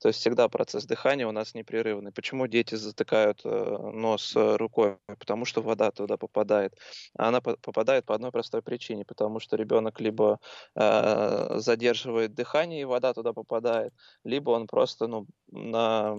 То 0.00 0.08
есть 0.08 0.20
всегда 0.20 0.48
процесс 0.48 0.86
дыхания 0.86 1.26
у 1.26 1.32
нас 1.32 1.54
непрерывный. 1.54 2.10
Почему 2.12 2.46
дети 2.46 2.74
затыкают 2.74 3.42
э, 3.44 3.78
нос 3.92 4.34
э, 4.34 4.56
рукой? 4.56 4.96
Потому 5.06 5.44
что 5.44 5.60
вода 5.60 5.90
туда 5.90 6.16
попадает. 6.16 6.74
А 7.18 7.28
она 7.28 7.40
попадает 7.42 8.06
по 8.06 8.14
одной 8.14 8.32
простой 8.32 8.62
причине, 8.62 9.04
потому 9.04 9.40
что 9.40 9.56
ребенок 9.56 10.00
либо 10.00 10.40
э, 10.74 11.58
задерживает 11.58 12.34
дыхание, 12.34 12.82
и 12.82 12.84
вода 12.84 13.12
туда 13.12 13.32
попадает, 13.32 13.92
либо 14.24 14.50
он 14.50 14.66
просто 14.66 15.06
ну, 15.06 15.26
на 15.50 16.16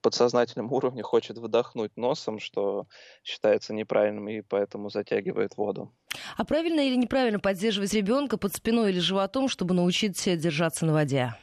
подсознательном 0.00 0.72
уровне 0.72 1.02
хочет 1.02 1.38
вдохнуть 1.38 1.96
носом, 1.96 2.38
что 2.38 2.86
считается 3.24 3.74
неправильным, 3.74 4.28
и 4.28 4.40
поэтому 4.42 4.90
затягивает 4.90 5.56
воду. 5.56 5.92
А 6.36 6.44
правильно 6.44 6.80
или 6.80 6.96
неправильно 6.96 7.40
поддерживать 7.40 7.92
ребенка 7.94 8.38
под 8.38 8.54
спиной 8.54 8.90
или 8.90 9.00
животом, 9.00 9.48
чтобы 9.48 9.74
научить 9.74 10.22
держаться 10.24 10.86
на 10.86 10.92
воде? 10.92 11.34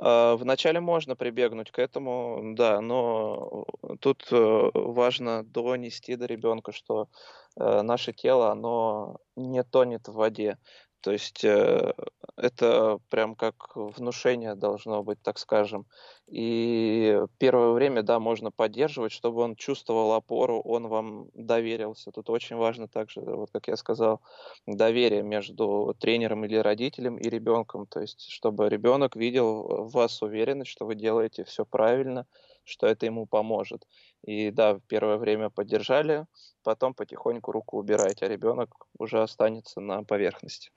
А, 0.00 0.36
вначале 0.36 0.80
можно 0.80 1.14
прибегнуть 1.14 1.70
к 1.70 1.78
этому, 1.78 2.54
да, 2.54 2.80
но 2.80 3.66
тут 4.00 4.26
э, 4.30 4.70
важно 4.72 5.44
донести 5.44 6.16
до 6.16 6.24
ребенка, 6.24 6.72
что 6.72 7.08
э, 7.56 7.82
наше 7.82 8.12
тело, 8.12 8.50
оно 8.50 9.18
не 9.36 9.62
тонет 9.64 10.08
в 10.08 10.14
воде. 10.14 10.58
То 11.00 11.12
есть 11.12 11.44
э, 11.44 11.94
это 12.36 12.98
прям 13.08 13.34
как 13.34 13.74
внушение 13.74 14.54
должно 14.54 15.02
быть, 15.02 15.22
так 15.22 15.38
скажем. 15.38 15.86
И 16.26 17.18
первое 17.38 17.72
время, 17.72 18.02
да, 18.02 18.20
можно 18.20 18.50
поддерживать, 18.50 19.12
чтобы 19.12 19.40
он 19.40 19.56
чувствовал 19.56 20.12
опору, 20.12 20.60
он 20.60 20.88
вам 20.88 21.28
доверился. 21.32 22.12
Тут 22.12 22.28
очень 22.28 22.56
важно 22.56 22.86
также, 22.86 23.20
вот 23.20 23.50
как 23.50 23.68
я 23.68 23.76
сказал, 23.76 24.20
доверие 24.66 25.22
между 25.22 25.94
тренером 25.98 26.44
или 26.44 26.56
родителем 26.56 27.16
и 27.16 27.28
ребенком. 27.30 27.86
То 27.86 28.00
есть, 28.00 28.30
чтобы 28.30 28.68
ребенок 28.68 29.16
видел 29.16 29.84
в 29.84 29.92
вас 29.92 30.20
уверенность, 30.20 30.70
что 30.70 30.84
вы 30.84 30.94
делаете 30.94 31.44
все 31.44 31.64
правильно, 31.64 32.26
что 32.70 32.86
это 32.86 33.06
ему 33.06 33.26
поможет. 33.26 33.86
И 34.24 34.50
да, 34.50 34.74
в 34.74 34.80
первое 34.80 35.16
время 35.16 35.50
поддержали, 35.50 36.26
потом 36.62 36.94
потихоньку 36.94 37.52
руку 37.52 37.78
убирать, 37.78 38.22
а 38.22 38.28
ребенок 38.28 38.86
уже 38.98 39.22
останется 39.22 39.80
на 39.80 40.02
поверхности. 40.04 40.70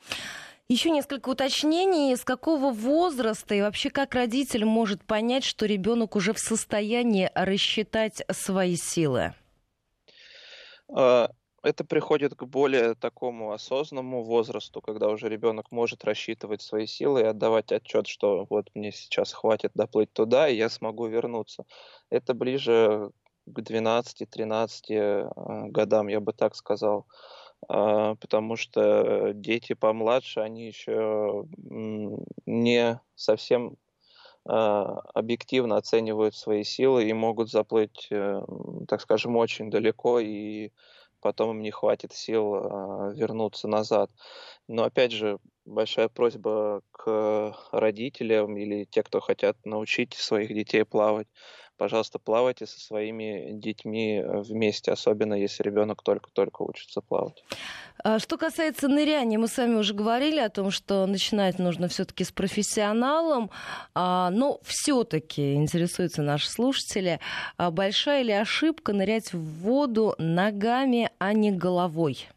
Еще 0.70 0.90
несколько 0.90 1.30
уточнений. 1.30 2.16
С 2.16 2.24
какого 2.24 2.72
возраста 2.72 3.54
и 3.54 3.62
вообще 3.62 3.90
как 3.90 4.16
родитель 4.16 4.66
может 4.66 5.04
понять, 5.04 5.44
что 5.44 5.66
ребенок 5.66 6.16
уже 6.16 6.34
в 6.34 6.40
состоянии 6.40 7.30
рассчитать 7.36 8.24
свои 8.32 8.76
силы? 8.76 9.34
Это 11.64 11.86
приходит 11.86 12.36
к 12.36 12.44
более 12.44 12.94
такому 12.94 13.54
осознанному 13.54 14.22
возрасту, 14.24 14.82
когда 14.82 15.08
уже 15.08 15.30
ребенок 15.30 15.72
может 15.72 16.04
рассчитывать 16.04 16.62
свои 16.62 16.86
силы 16.86 17.22
и 17.22 17.26
отдавать 17.26 17.72
отчет, 17.72 18.06
что 18.08 18.46
вот 18.50 18.70
мне 18.76 18.92
сейчас 18.92 19.32
хватит 19.32 19.72
доплыть 19.74 20.12
туда, 20.12 20.50
и 20.50 20.58
я 20.58 20.70
смогу 20.70 21.08
вернуться. 21.08 21.64
Это 22.10 22.34
ближе 22.34 23.12
к 23.46 23.60
12-13 23.60 24.68
э, 24.90 25.30
годам, 25.70 26.10
я 26.10 26.20
бы 26.20 26.34
так 26.34 26.54
сказал. 26.56 27.06
А, 27.70 28.16
потому 28.16 28.58
что 28.58 29.32
дети 29.34 29.74
помладше, 29.74 30.42
они 30.42 30.68
еще 30.68 31.46
не 32.46 33.00
совсем 33.16 33.78
а, 34.46 35.00
объективно 35.14 35.78
оценивают 35.78 36.36
свои 36.36 36.66
силы 36.66 37.08
и 37.08 37.14
могут 37.14 37.50
заплыть, 37.50 38.08
э, 38.12 38.42
так 38.90 39.00
скажем, 39.00 39.38
очень 39.38 39.70
далеко, 39.70 40.20
и 40.20 40.72
потом 41.24 41.52
им 41.52 41.62
не 41.62 41.72
хватит 41.72 42.14
сил 42.14 42.54
а, 42.56 43.12
вернуться 43.14 43.68
назад. 43.68 44.12
Но 44.68 44.84
опять 44.84 45.12
же, 45.12 45.40
большая 45.66 46.10
просьба 46.10 46.82
к 46.92 47.56
родителям 47.72 48.58
или 48.58 48.86
те, 48.86 49.04
кто 49.04 49.20
хотят 49.20 49.58
научить 49.66 50.14
своих 50.14 50.54
детей 50.54 50.86
плавать, 50.86 51.28
пожалуйста, 51.78 52.20
плавайте 52.20 52.66
со 52.66 52.80
своими 52.80 53.52
детьми 53.52 54.20
э, 54.20 54.42
вместе, 54.42 54.92
особенно 54.92 55.34
если 55.34 55.64
ребенок 55.64 56.02
только-только 56.04 56.62
учится 56.62 57.02
плавать. 57.02 57.44
А 58.04 58.20
что 58.20 58.38
касается 58.38 58.88
ныряния, 58.88 59.38
мы 59.38 59.48
с 59.48 59.58
вами 59.58 59.76
уже 59.76 59.94
говорили 59.94 60.40
о 60.40 60.50
том, 60.50 60.72
что 60.72 61.06
начинать 61.06 61.60
нужно 61.60 61.88
все-таки 61.88 62.24
с 62.24 62.32
профессионалом, 62.32 63.50
а, 63.96 64.30
но 64.30 64.60
все-таки 64.64 65.56
интересуются 65.56 66.22
наши 66.22 66.50
слушатели, 66.50 67.20
а 67.58 67.72
большая 67.72 68.24
ли 68.24 68.32
ошибка 68.32 68.94
нырять 68.94 69.34
в 69.34 69.62
воду 69.62 70.16
ногами, 70.18 71.10
а 71.20 71.34
не 71.34 71.52
головой? 71.52 72.28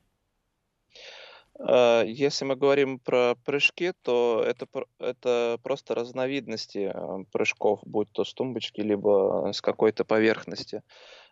А, 1.59 2.03
если 2.03 2.45
мы 2.45 2.57
говорим 2.57 2.99
про 2.99 3.35
прыжки, 3.45 3.93
то 4.03 4.43
это, 4.47 4.67
это 4.99 5.59
просто 5.63 5.95
разновидности 5.95 6.91
а, 6.93 7.25
прыжков, 7.33 7.81
будь 7.85 8.11
то 8.13 8.25
с 8.25 8.35
тумбочки, 8.35 8.81
либо 8.81 9.51
с 9.53 9.61
какой-то 9.61 10.05
поверхности. 10.05 10.83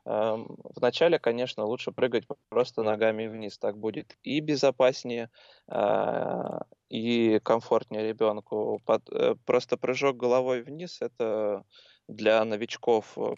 Вначале, 0.07 1.19
конечно, 1.19 1.65
лучше 1.65 1.91
прыгать 1.91 2.25
просто 2.51 2.83
ногами 2.83 3.27
вниз, 3.27 3.57
так 3.57 3.79
будет 3.79 4.19
и 4.23 4.41
безопаснее, 4.41 5.31
а, 5.67 6.65
и 6.91 7.41
комфортнее 7.43 8.07
ребенку. 8.07 8.83
Э, 9.11 9.35
просто 9.47 9.77
прыжок 9.77 10.17
головой 10.17 10.63
вниз 10.63 11.01
это 11.01 11.65
для 12.07 12.45
новичков 12.45 13.17
э, 13.17 13.35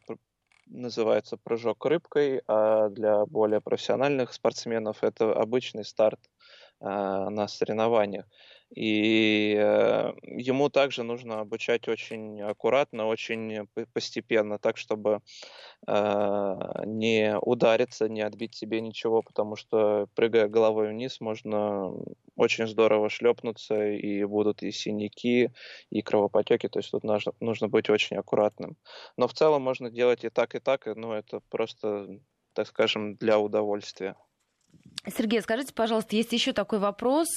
называется 0.66 1.36
прыжок 1.36 1.84
рыбкой, 1.86 2.42
а 2.48 2.88
для 2.88 3.24
более 3.26 3.60
профессиональных 3.60 4.32
спортсменов 4.32 5.02
это 5.02 5.32
обычный 5.32 5.84
старт 5.84 6.20
на 6.80 7.48
соревнованиях. 7.48 8.26
И 8.74 9.54
э, 9.56 10.12
ему 10.24 10.68
также 10.70 11.04
нужно 11.04 11.40
обучать 11.40 11.86
очень 11.86 12.42
аккуратно, 12.42 13.06
очень 13.06 13.68
постепенно, 13.92 14.58
так, 14.58 14.76
чтобы 14.76 15.20
э, 15.86 16.56
не 16.84 17.38
удариться, 17.38 18.08
не 18.08 18.22
отбить 18.22 18.56
себе 18.56 18.80
ничего, 18.80 19.22
потому 19.22 19.54
что, 19.56 20.08
прыгая 20.14 20.48
головой 20.48 20.88
вниз, 20.88 21.20
можно 21.20 21.92
очень 22.34 22.66
здорово 22.66 23.08
шлепнуться, 23.08 23.88
и 23.92 24.24
будут 24.24 24.62
и 24.62 24.72
синяки, 24.72 25.50
и 25.90 26.02
кровопотеки, 26.02 26.68
то 26.68 26.80
есть 26.80 26.90
тут 26.90 27.04
нужно, 27.04 27.32
нужно 27.40 27.68
быть 27.68 27.88
очень 27.88 28.16
аккуратным. 28.16 28.76
Но 29.16 29.28
в 29.28 29.34
целом 29.34 29.62
можно 29.62 29.90
делать 29.90 30.24
и 30.24 30.28
так, 30.28 30.56
и 30.56 30.58
так, 30.58 30.86
но 30.86 31.16
это 31.16 31.40
просто, 31.50 32.18
так 32.52 32.66
скажем, 32.66 33.14
для 33.16 33.38
удовольствия. 33.38 34.16
Сергей, 35.14 35.40
скажите, 35.40 35.72
пожалуйста, 35.72 36.16
есть 36.16 36.32
еще 36.32 36.52
такой 36.52 36.78
вопрос, 36.78 37.28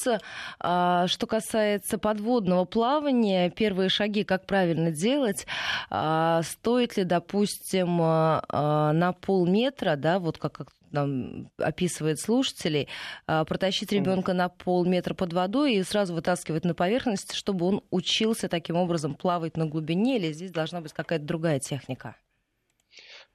а, 0.60 1.08
что 1.08 1.28
касается 1.28 1.98
подводного 1.98 2.66
плавания, 2.66 3.52
первые 3.52 3.90
шаги, 3.90 4.24
как 4.24 4.46
правильно 4.46 4.92
делать, 4.92 5.46
а, 5.90 6.42
стоит 6.44 6.98
ли, 6.98 7.04
допустим, 7.04 8.00
а, 8.02 8.92
на 8.94 9.14
полметра, 9.14 9.96
да, 9.96 10.20
вот 10.20 10.38
как 10.38 10.68
нам 10.92 11.52
описывает 11.60 12.20
слушателей, 12.20 12.88
протащить 13.28 13.92
ребенка 13.92 14.34
на 14.34 14.50
полметра 14.50 15.14
под 15.14 15.34
водой 15.34 15.76
и 15.76 15.84
сразу 15.84 16.16
вытаскивать 16.16 16.66
на 16.66 16.74
поверхность, 16.74 17.34
чтобы 17.34 17.68
он 17.68 17.84
учился 17.92 18.50
таким 18.50 18.76
образом 18.76 19.14
плавать 19.14 19.56
на 19.56 19.68
глубине, 19.68 20.18
или 20.18 20.34
здесь 20.34 20.50
должна 20.50 20.82
быть 20.82 20.92
какая-то 20.92 21.24
другая 21.24 21.60
техника? 21.60 22.16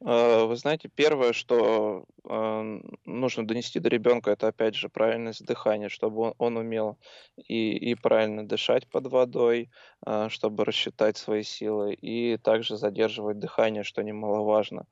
Вы 0.00 0.56
знаете, 0.56 0.90
первое, 0.94 1.32
что 1.32 2.04
нужно 2.24 3.46
донести 3.46 3.80
до 3.80 3.88
ребенка, 3.88 4.32
это 4.32 4.48
опять 4.48 4.74
же 4.74 4.88
правильность 4.88 5.44
дыхания, 5.46 5.88
чтобы 5.88 6.34
он, 6.36 6.56
умел 6.56 6.98
и, 7.36 7.76
и 7.76 7.94
правильно 7.94 8.46
дышать 8.46 8.88
под 8.90 9.06
водой, 9.06 9.70
а, 10.04 10.28
чтобы 10.28 10.64
рассчитать 10.64 11.16
свои 11.16 11.42
силы, 11.42 11.94
и 11.94 12.36
также 12.38 12.76
задерживать 12.76 13.38
дыхание, 13.38 13.82
что 13.82 14.02
немаловажно. 14.02 14.86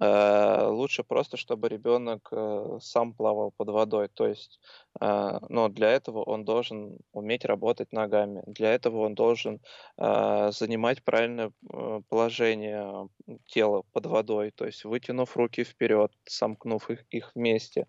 Лучше 0.00 1.04
просто, 1.04 1.36
чтобы 1.36 1.68
ребенок 1.68 2.28
э, 2.32 2.78
сам 2.80 3.14
плавал 3.14 3.52
под 3.56 3.68
водой, 3.70 4.08
то 4.08 4.26
есть, 4.26 4.60
но 5.00 5.68
для 5.68 5.90
этого 5.90 6.22
он 6.22 6.44
должен 6.44 6.98
уметь 7.12 7.44
работать 7.44 7.92
ногами, 7.92 8.42
для 8.46 8.74
этого 8.74 9.00
он 9.06 9.14
должен 9.14 9.60
занимать 9.96 11.02
правильное 11.04 11.52
э, 11.72 12.00
положение 12.08 13.08
тела 13.46 13.82
под 13.92 14.06
водой, 14.06 14.50
то 14.50 14.64
есть 14.66 14.84
вытянув 14.84 15.36
руки 15.36 15.64
вперед, 15.64 16.12
сомкнув 16.24 16.90
их, 16.90 17.04
их 17.10 17.32
вместе, 17.34 17.86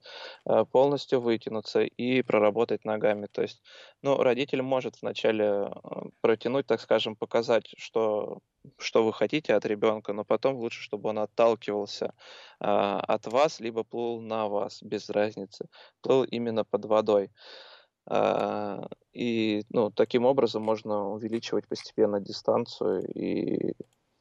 полностью 0.72 1.22
вытянуться 1.22 1.82
и 1.82 2.22
проработать 2.22 2.86
ногами. 2.86 3.28
То 3.32 3.42
есть, 3.42 3.62
ну, 4.02 4.18
родитель 4.18 4.62
может 4.62 5.02
вначале 5.02 5.72
протянуть, 6.22 6.68
так 6.68 6.82
скажем, 6.82 7.16
показать, 7.16 7.74
что, 7.78 8.40
что 8.78 9.04
вы 9.04 9.14
хотите 9.14 9.54
от 9.54 9.66
ребенка, 9.66 10.14
но 10.14 10.24
потом 10.24 10.56
лучше, 10.56 10.82
чтобы 10.82 11.10
он 11.10 11.20
отталкивался 11.20 12.14
а, 12.60 13.00
от 13.00 13.28
вас, 13.28 13.60
либо 13.60 13.84
плыл 13.84 14.22
на 14.22 14.48
вас, 14.48 14.82
без 14.82 15.10
разницы. 15.10 15.68
Плыл 16.02 16.24
именно 16.24 16.64
под 16.66 16.86
водой. 16.86 17.32
А, 18.06 18.88
и 19.14 19.64
ну, 19.70 19.92
таким 19.92 20.26
образом 20.26 20.64
можно 20.64 21.10
увеличивать 21.10 21.68
постепенно 21.68 22.20
дистанцию 22.20 23.04
и 23.14 23.74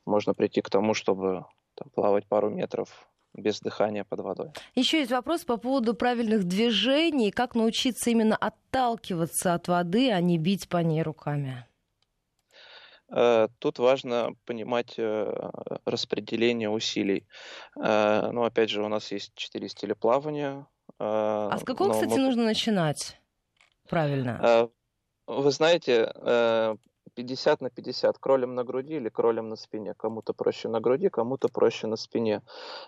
можно 0.04 0.34
прийти 0.34 0.60
к 0.60 0.70
тому, 0.70 0.94
чтобы 0.94 1.44
там, 1.74 1.90
плавать 1.94 2.26
пару 2.26 2.50
метров 2.50 3.08
без 3.34 3.60
дыхания 3.60 4.04
под 4.04 4.20
водой. 4.20 4.50
Еще 4.74 4.98
есть 5.00 5.12
вопрос 5.12 5.44
по 5.44 5.56
поводу 5.56 5.94
правильных 5.94 6.44
движений. 6.44 7.30
Как 7.30 7.54
научиться 7.54 8.10
именно 8.10 8.36
отталкиваться 8.36 9.54
от 9.54 9.68
воды, 9.68 10.10
а 10.10 10.20
не 10.20 10.38
бить 10.38 10.68
по 10.68 10.78
ней 10.78 11.02
руками? 11.02 11.64
Э, 13.10 13.48
тут 13.58 13.78
важно 13.78 14.34
понимать 14.44 14.94
э, 14.98 15.50
распределение 15.84 16.68
усилий. 16.68 17.26
Э, 17.76 18.30
ну, 18.32 18.44
опять 18.44 18.70
же, 18.70 18.82
у 18.82 18.88
нас 18.88 19.10
есть 19.12 19.32
четыре 19.34 19.68
стиля 19.68 19.94
плавания. 19.94 20.66
А 20.98 21.56
с 21.58 21.64
какого, 21.64 21.92
кстати, 21.92 22.10
мы... 22.10 22.18
нужно 22.18 22.44
начинать? 22.44 23.20
Правильно. 23.88 24.68
Вы 25.26 25.50
знаете, 25.50 26.12
50 27.18 27.60
на 27.62 27.70
50, 27.70 28.18
кролем 28.18 28.54
на 28.54 28.64
груди 28.64 28.94
или 28.94 29.08
кролем 29.08 29.48
на 29.48 29.56
спине. 29.56 29.94
Кому-то 29.94 30.32
проще 30.32 30.68
на 30.68 30.80
груди, 30.80 31.08
кому-то 31.08 31.48
проще 31.48 31.88
на 31.88 31.96
спине. 31.96 32.42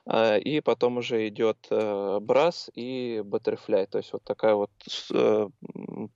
А, 0.07 0.37
и 0.37 0.61
потом 0.61 0.99
уже 0.99 1.27
идет 1.27 1.67
э, 1.71 2.19
брас 2.21 2.71
и 2.77 3.23
баттерфляй, 3.25 3.87
то 3.87 3.99
есть 3.99 4.13
вот 4.13 4.23
такая 4.23 4.55
вот 4.55 4.71
э, 5.13 5.49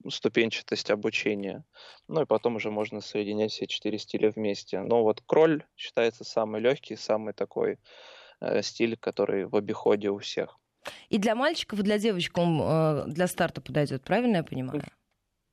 ступенчатость 0.09 0.91
обучения. 0.91 1.65
Ну 2.07 2.23
и 2.23 2.25
потом 2.25 2.57
уже 2.57 2.71
можно 2.71 3.01
соединять 3.01 3.51
все 3.51 3.67
четыре 3.67 3.99
стиля 3.99 4.31
вместе. 4.31 4.81
Но 4.81 5.03
вот 5.03 5.21
кроль 5.27 5.65
считается 5.77 6.23
самый 6.23 6.61
легкий, 6.61 6.95
самый 6.95 7.33
такой 7.33 7.79
э, 8.41 8.63
стиль, 8.63 8.97
который 8.97 9.47
в 9.47 9.57
обиходе 9.57 10.11
у 10.11 10.19
всех. 10.19 10.57
И 11.09 11.19
для 11.19 11.35
мальчиков, 11.35 11.81
и 11.81 11.83
для 11.83 11.99
девочек 11.99 12.39
он 12.39 13.13
для 13.13 13.27
старта 13.27 13.61
подойдет, 13.61 14.05
правильно 14.05 14.37
я 14.37 14.45
понимаю? 14.45 14.83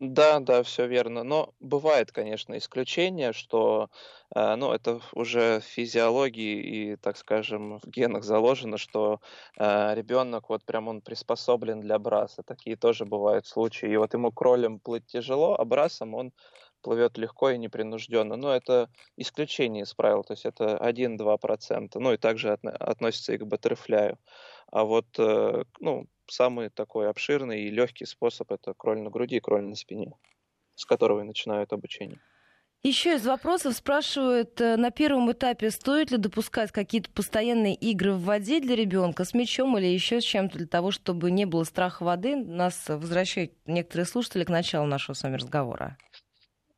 Да, 0.04 0.40
да, 0.40 0.64
все 0.64 0.88
верно. 0.88 1.24
Но 1.24 1.54
бывает, 1.60 2.12
конечно, 2.12 2.58
исключение, 2.58 3.34
что 3.34 3.90
э, 4.36 4.56
ну, 4.56 4.72
это 4.74 5.00
уже 5.14 5.60
в 5.60 5.64
физиологии 5.64 6.94
и, 6.94 6.96
так 6.96 7.18
скажем, 7.18 7.78
в 7.80 7.86
генах 7.88 8.24
заложено, 8.24 8.80
что 8.80 9.20
э, 9.60 9.94
ребенок 9.94 10.50
вот 10.50 10.66
прям 10.66 10.88
он 10.88 11.02
приспособлен 11.02 11.82
для 11.82 12.00
браса. 12.00 12.42
Такие 12.42 12.76
тоже 12.78 13.06
бывают 13.06 13.46
случаи. 13.46 13.92
И 13.92 13.98
вот 13.98 14.14
ему 14.16 14.32
кролем 14.32 14.80
плыть 14.80 15.06
тяжело, 15.06 15.54
а 15.56 15.66
брасом 15.66 16.16
он 16.16 16.32
плывет 16.82 17.20
легко 17.20 17.52
и 17.52 17.60
непринужденно. 17.60 18.36
Но 18.38 18.56
это 18.56 18.90
исключение 19.18 19.84
из 19.84 19.94
правил, 19.94 20.24
то 20.24 20.34
есть 20.34 20.46
это 20.48 20.78
1-2%. 20.80 22.00
Ну 22.00 22.12
и 22.14 22.18
также 22.18 22.54
относится 22.54 23.34
и 23.34 23.38
к 23.38 23.46
баттерфляю. 23.46 24.18
А 24.72 24.84
вот 24.84 25.06
э, 25.20 25.64
ну, 25.80 26.08
самый 26.28 26.70
такой 26.70 27.10
обширный 27.10 27.64
и 27.64 27.72
легкий 27.72 28.06
способ 28.06 28.52
это 28.52 28.74
кроль 28.74 29.02
на 29.02 29.10
груди 29.10 29.40
кроль 29.40 29.64
на 29.64 29.76
спине, 29.76 30.14
с 30.76 30.86
которого 30.86 31.22
и 31.22 31.24
начинают 31.24 31.74
обучение. 31.74 32.20
Еще 32.84 33.14
из 33.14 33.28
вопросов 33.28 33.76
спрашивают, 33.76 34.60
э, 34.60 34.76
на 34.76 34.90
первом 34.90 35.32
этапе 35.32 35.70
стоит 35.70 36.10
ли 36.10 36.18
допускать 36.18 36.72
какие-то 36.72 37.12
постоянные 37.12 37.76
игры 37.76 38.14
в 38.14 38.24
воде 38.24 38.60
для 38.60 38.76
ребенка 38.76 39.24
с 39.24 39.36
мячом 39.36 39.78
или 39.78 39.86
еще 39.86 40.20
с 40.20 40.24
чем-то 40.24 40.58
для 40.58 40.66
того, 40.66 40.90
чтобы 40.90 41.30
не 41.30 41.46
было 41.46 41.64
страха 41.64 42.02
воды? 42.04 42.36
Нас 42.36 42.86
возвращают 42.88 43.52
некоторые 43.68 44.08
слушатели 44.08 44.46
к 44.46 44.50
началу 44.50 44.88
нашего 44.88 45.14
с 45.14 45.22
вами 45.22 45.36
разговора. 45.36 45.96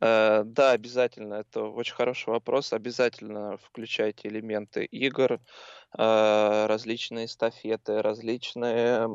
Э, 0.04 0.44
да, 0.46 0.72
обязательно. 0.72 1.36
Это 1.36 1.64
очень 1.64 1.96
хороший 1.96 2.30
вопрос. 2.30 2.74
Обязательно 2.74 3.58
включайте 3.58 4.28
элементы 4.28 4.84
игр, 4.86 5.40
э, 5.98 6.66
различные 6.68 7.26
эстафеты, 7.26 8.02
различные 8.02 9.08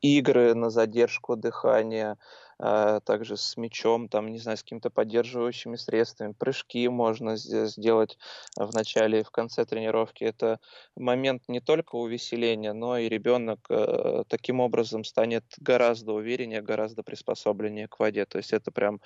игры 0.00 0.54
на 0.54 0.70
задержку 0.70 1.36
дыхания, 1.36 2.16
также 2.62 3.36
с 3.36 3.56
мячом, 3.56 4.08
там, 4.08 4.30
не 4.30 4.38
знаю, 4.38 4.56
с 4.56 4.62
какими-то 4.62 4.90
поддерживающими 4.90 5.76
средствами. 5.76 6.32
Прыжки 6.32 6.88
можно 6.88 7.36
сделать 7.36 8.18
в 8.56 8.72
начале 8.74 9.20
и 9.20 9.24
в 9.24 9.30
конце 9.30 9.64
тренировки. 9.64 10.22
Это 10.22 10.60
момент 10.96 11.42
не 11.48 11.60
только 11.60 11.96
увеселения, 11.96 12.72
но 12.72 12.98
и 12.98 13.08
ребенок 13.08 13.58
э, 13.68 14.24
таким 14.28 14.60
образом 14.60 15.04
станет 15.04 15.44
гораздо 15.58 16.12
увереннее, 16.12 16.62
гораздо 16.62 17.02
приспособленнее 17.02 17.88
к 17.88 17.98
воде. 17.98 18.26
То 18.26 18.38
есть 18.38 18.52
это 18.52 18.70
прям 18.70 19.00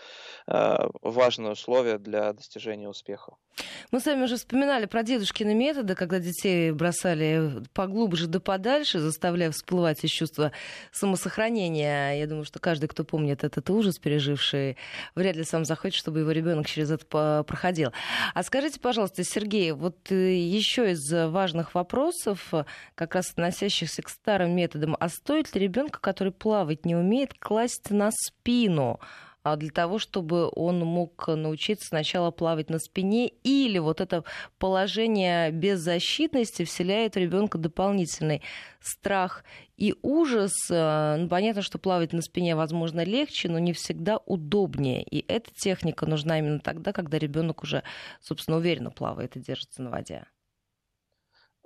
важное 0.46 1.52
условие 1.52 1.98
для 1.98 2.32
достижения 2.32 2.88
успеха. 2.88 3.34
Мы 3.90 4.00
с 4.00 4.06
вами 4.06 4.24
уже 4.24 4.36
вспоминали 4.36 4.86
про 4.86 5.02
дедушкины 5.02 5.54
методы, 5.54 5.94
когда 5.94 6.18
детей 6.18 6.72
бросали 6.72 7.62
поглубже 7.72 8.26
да 8.26 8.40
подальше, 8.40 8.98
заставляя 8.98 9.50
всплывать 9.50 10.04
из 10.04 10.10
чувства 10.10 10.52
самосохранения. 10.92 12.18
Я 12.18 12.26
думаю, 12.26 12.44
что 12.44 12.58
каждый, 12.58 12.88
кто 12.88 13.04
помнит 13.04 13.44
этот 13.46 13.70
ужас 13.70 13.98
переживший, 13.98 14.76
вряд 15.14 15.36
ли 15.36 15.44
сам 15.44 15.64
захочет, 15.64 15.98
чтобы 15.98 16.20
его 16.20 16.30
ребенок 16.30 16.66
через 16.66 16.90
это 16.90 17.44
проходил. 17.46 17.92
А 18.34 18.42
скажите, 18.42 18.80
пожалуйста, 18.80 19.24
Сергей, 19.24 19.72
вот 19.72 20.10
э, 20.12 20.34
еще 20.36 20.90
из 20.92 21.10
важных 21.10 21.74
вопросов, 21.74 22.52
как 22.94 23.14
раз 23.14 23.30
относящихся 23.30 24.02
к 24.02 24.08
старым 24.08 24.54
методам, 24.54 24.96
а 24.98 25.08
стоит 25.08 25.54
ли 25.54 25.60
ребенка, 25.62 26.00
который 26.00 26.32
плавать 26.32 26.84
не 26.84 26.94
умеет, 26.94 27.34
класть 27.38 27.90
на 27.90 28.10
спину? 28.12 29.00
А 29.46 29.54
для 29.54 29.70
того, 29.70 30.00
чтобы 30.00 30.50
он 30.56 30.80
мог 30.80 31.28
научиться 31.28 31.86
сначала 31.86 32.32
плавать 32.32 32.68
на 32.68 32.80
спине, 32.80 33.28
или 33.44 33.78
вот 33.78 34.00
это 34.00 34.24
положение 34.58 35.52
беззащитности 35.52 36.64
вселяет 36.64 37.14
в 37.14 37.18
ребенка 37.18 37.56
дополнительный 37.56 38.42
страх 38.80 39.44
и 39.76 39.94
ужас. 40.02 40.52
Э, 40.68 41.14
ну, 41.16 41.28
понятно, 41.28 41.62
что 41.62 41.78
плавать 41.78 42.12
на 42.12 42.22
спине, 42.22 42.56
возможно, 42.56 43.04
легче, 43.04 43.48
но 43.48 43.60
не 43.60 43.72
всегда 43.72 44.16
удобнее. 44.26 45.04
И 45.04 45.24
эта 45.28 45.54
техника 45.54 46.06
нужна 46.06 46.40
именно 46.40 46.58
тогда, 46.58 46.92
когда 46.92 47.16
ребенок 47.16 47.62
уже, 47.62 47.84
собственно, 48.20 48.56
уверенно 48.56 48.90
плавает 48.90 49.36
и 49.36 49.40
держится 49.40 49.80
на 49.80 49.90
воде. 49.90 50.24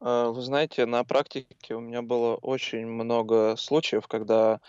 А, 0.01 0.31
вы 0.31 0.41
знаете, 0.43 0.87
на 0.87 1.05
практике 1.05 1.75
у 1.75 1.81
меня 1.81 2.01
было 2.03 2.35
очень 2.37 2.87
много 2.87 3.57
случаев, 3.57 4.07
когда 4.09 4.61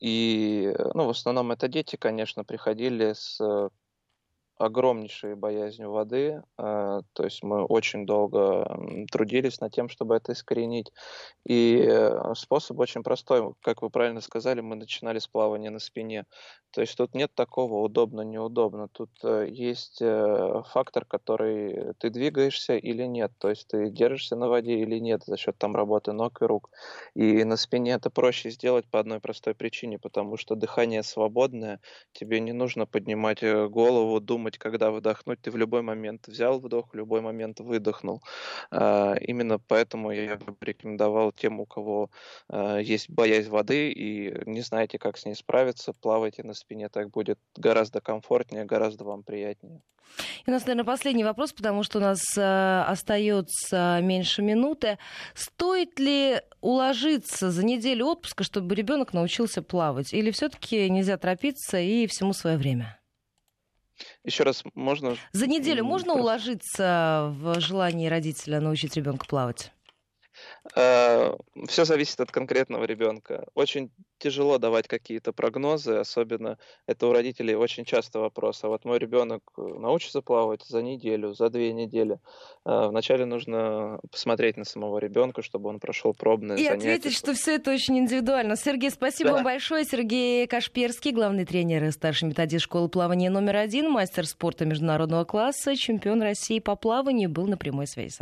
и, 0.00 0.74
ну, 0.94 1.06
в 1.06 1.10
основном 1.10 1.50
это 1.52 1.68
дети, 1.68 1.96
конечно, 1.96 2.44
приходили 2.44 3.12
с 3.14 3.40
огромнейшей 4.58 5.36
боязнью 5.36 5.90
воды. 5.90 6.42
А, 6.56 7.00
то 7.12 7.24
есть 7.24 7.42
мы 7.42 7.64
очень 7.64 8.06
долго 8.06 8.66
трудились 9.10 9.60
над 9.60 9.72
тем, 9.72 9.88
чтобы 9.88 10.16
это 10.16 10.32
искоренить. 10.32 10.92
И 11.46 11.86
э, 11.88 12.34
способ 12.34 12.78
очень 12.80 13.02
простой. 13.02 13.54
Как 13.62 13.82
вы 13.82 13.90
правильно 13.90 14.20
сказали, 14.20 14.60
мы 14.60 14.76
начинали 14.76 15.18
с 15.18 15.28
плавания 15.28 15.70
на 15.70 15.78
спине. 15.78 16.24
То 16.70 16.82
есть 16.82 16.96
тут 16.96 17.14
нет 17.14 17.34
такого 17.34 17.82
удобно-неудобно. 17.82 18.88
Тут 18.88 19.10
э, 19.22 19.46
есть 19.48 19.98
э, 20.02 20.62
фактор, 20.72 21.04
который 21.04 21.94
ты 21.98 22.10
двигаешься 22.10 22.76
или 22.76 23.04
нет. 23.04 23.32
То 23.38 23.50
есть 23.50 23.68
ты 23.68 23.90
держишься 23.90 24.36
на 24.36 24.48
воде 24.48 24.74
или 24.78 24.98
нет 24.98 25.22
за 25.24 25.36
счет 25.36 25.56
там 25.56 25.76
работы 25.76 26.12
ног 26.12 26.42
и 26.42 26.44
рук. 26.44 26.70
И 27.14 27.44
на 27.44 27.56
спине 27.56 27.92
это 27.92 28.10
проще 28.10 28.50
сделать 28.50 28.86
по 28.90 28.98
одной 28.98 29.20
простой 29.20 29.54
причине, 29.54 29.98
потому 29.98 30.36
что 30.36 30.56
дыхание 30.56 31.02
свободное, 31.02 31.80
тебе 32.12 32.40
не 32.40 32.52
нужно 32.52 32.86
поднимать 32.86 33.42
голову, 33.70 34.20
думать, 34.20 34.47
думать, 34.48 34.58
когда 34.58 34.90
выдохнуть. 34.90 35.40
Ты 35.40 35.50
в 35.50 35.56
любой 35.56 35.82
момент 35.82 36.28
взял 36.28 36.58
вдох, 36.60 36.92
в 36.92 36.96
любой 36.96 37.20
момент 37.20 37.60
выдохнул. 37.60 38.22
А, 38.70 39.14
именно 39.20 39.58
поэтому 39.58 40.10
я 40.10 40.36
бы 40.36 40.56
рекомендовал 40.60 41.32
тем, 41.32 41.60
у 41.60 41.66
кого 41.66 42.10
а, 42.48 42.78
есть 42.78 43.10
боязнь 43.10 43.50
воды 43.50 43.92
и 43.92 44.32
не 44.46 44.62
знаете, 44.62 44.98
как 44.98 45.18
с 45.18 45.26
ней 45.26 45.34
справиться, 45.34 45.92
плавайте 45.92 46.42
на 46.42 46.54
спине, 46.54 46.88
так 46.88 47.10
будет 47.10 47.38
гораздо 47.56 48.00
комфортнее, 48.00 48.64
гораздо 48.64 49.04
вам 49.04 49.22
приятнее. 49.22 49.80
И 50.46 50.50
у 50.50 50.52
нас, 50.52 50.62
наверное, 50.62 50.84
последний 50.84 51.24
вопрос, 51.24 51.52
потому 51.52 51.82
что 51.82 51.98
у 51.98 52.00
нас 52.00 52.20
э, 52.38 52.84
остается 52.88 54.00
меньше 54.02 54.42
минуты. 54.42 54.98
Стоит 55.34 56.00
ли 56.00 56.40
уложиться 56.62 57.50
за 57.50 57.64
неделю 57.64 58.06
отпуска, 58.06 58.42
чтобы 58.42 58.74
ребенок 58.74 59.12
научился 59.12 59.62
плавать? 59.62 60.14
Или 60.14 60.30
все-таки 60.30 60.88
нельзя 60.88 61.18
торопиться 61.18 61.78
и 61.78 62.06
всему 62.06 62.32
свое 62.32 62.56
время? 62.56 62.97
Еще 64.24 64.42
раз 64.42 64.62
можно... 64.74 65.16
За 65.32 65.46
неделю 65.46 65.84
можно 65.84 66.14
уложиться 66.14 67.32
в 67.38 67.60
желании 67.60 68.08
родителя 68.08 68.60
научить 68.60 68.96
ребенка 68.96 69.26
плавать? 69.26 69.72
Э, 70.76 71.34
Все 71.66 71.84
зависит 71.84 72.20
от 72.20 72.30
конкретного 72.30 72.84
ребенка. 72.84 73.46
Очень 73.54 73.90
тяжело 74.18 74.58
давать 74.58 74.88
какие-то 74.88 75.32
прогнозы, 75.32 75.94
особенно 75.94 76.58
это 76.86 77.06
у 77.06 77.12
родителей 77.12 77.54
очень 77.54 77.84
часто 77.84 78.18
вопрос. 78.18 78.64
А 78.64 78.68
вот 78.68 78.84
мой 78.84 78.98
ребенок 78.98 79.42
э, 79.56 79.62
научится 79.62 80.20
плавать 80.22 80.64
за 80.64 80.82
неделю, 80.82 81.32
за 81.34 81.50
две 81.50 81.72
недели. 81.72 82.18
Э, 82.64 82.88
вначале 82.88 83.24
нужно 83.24 84.00
посмотреть 84.10 84.56
на 84.56 84.64
самого 84.64 84.98
ребенка, 84.98 85.42
чтобы 85.42 85.68
он 85.68 85.80
прошел 85.80 86.14
пробное 86.14 86.56
И 86.56 86.64
занятие. 86.64 86.94
ответить, 86.94 87.16
что 87.16 87.34
все 87.34 87.54
это 87.54 87.70
очень 87.72 87.98
индивидуально. 87.98 88.56
Сергей, 88.56 88.90
спасибо 88.90 89.30
да. 89.30 89.36
вам 89.36 89.44
большое. 89.44 89.84
Сергей 89.84 90.46
Кашперский, 90.46 91.12
главный 91.12 91.44
тренер 91.44 91.84
и 91.84 91.90
старший 91.90 92.28
методист 92.28 92.64
школы 92.64 92.88
плавания 92.88 93.30
номер 93.30 93.56
один, 93.56 93.90
мастер 93.90 94.26
спорта 94.26 94.64
международного 94.64 95.24
класса, 95.24 95.76
чемпион 95.76 96.22
России 96.22 96.58
по 96.58 96.76
плаванию, 96.76 97.30
был 97.30 97.46
на 97.46 97.56
прямой 97.56 97.86
связи 97.86 98.16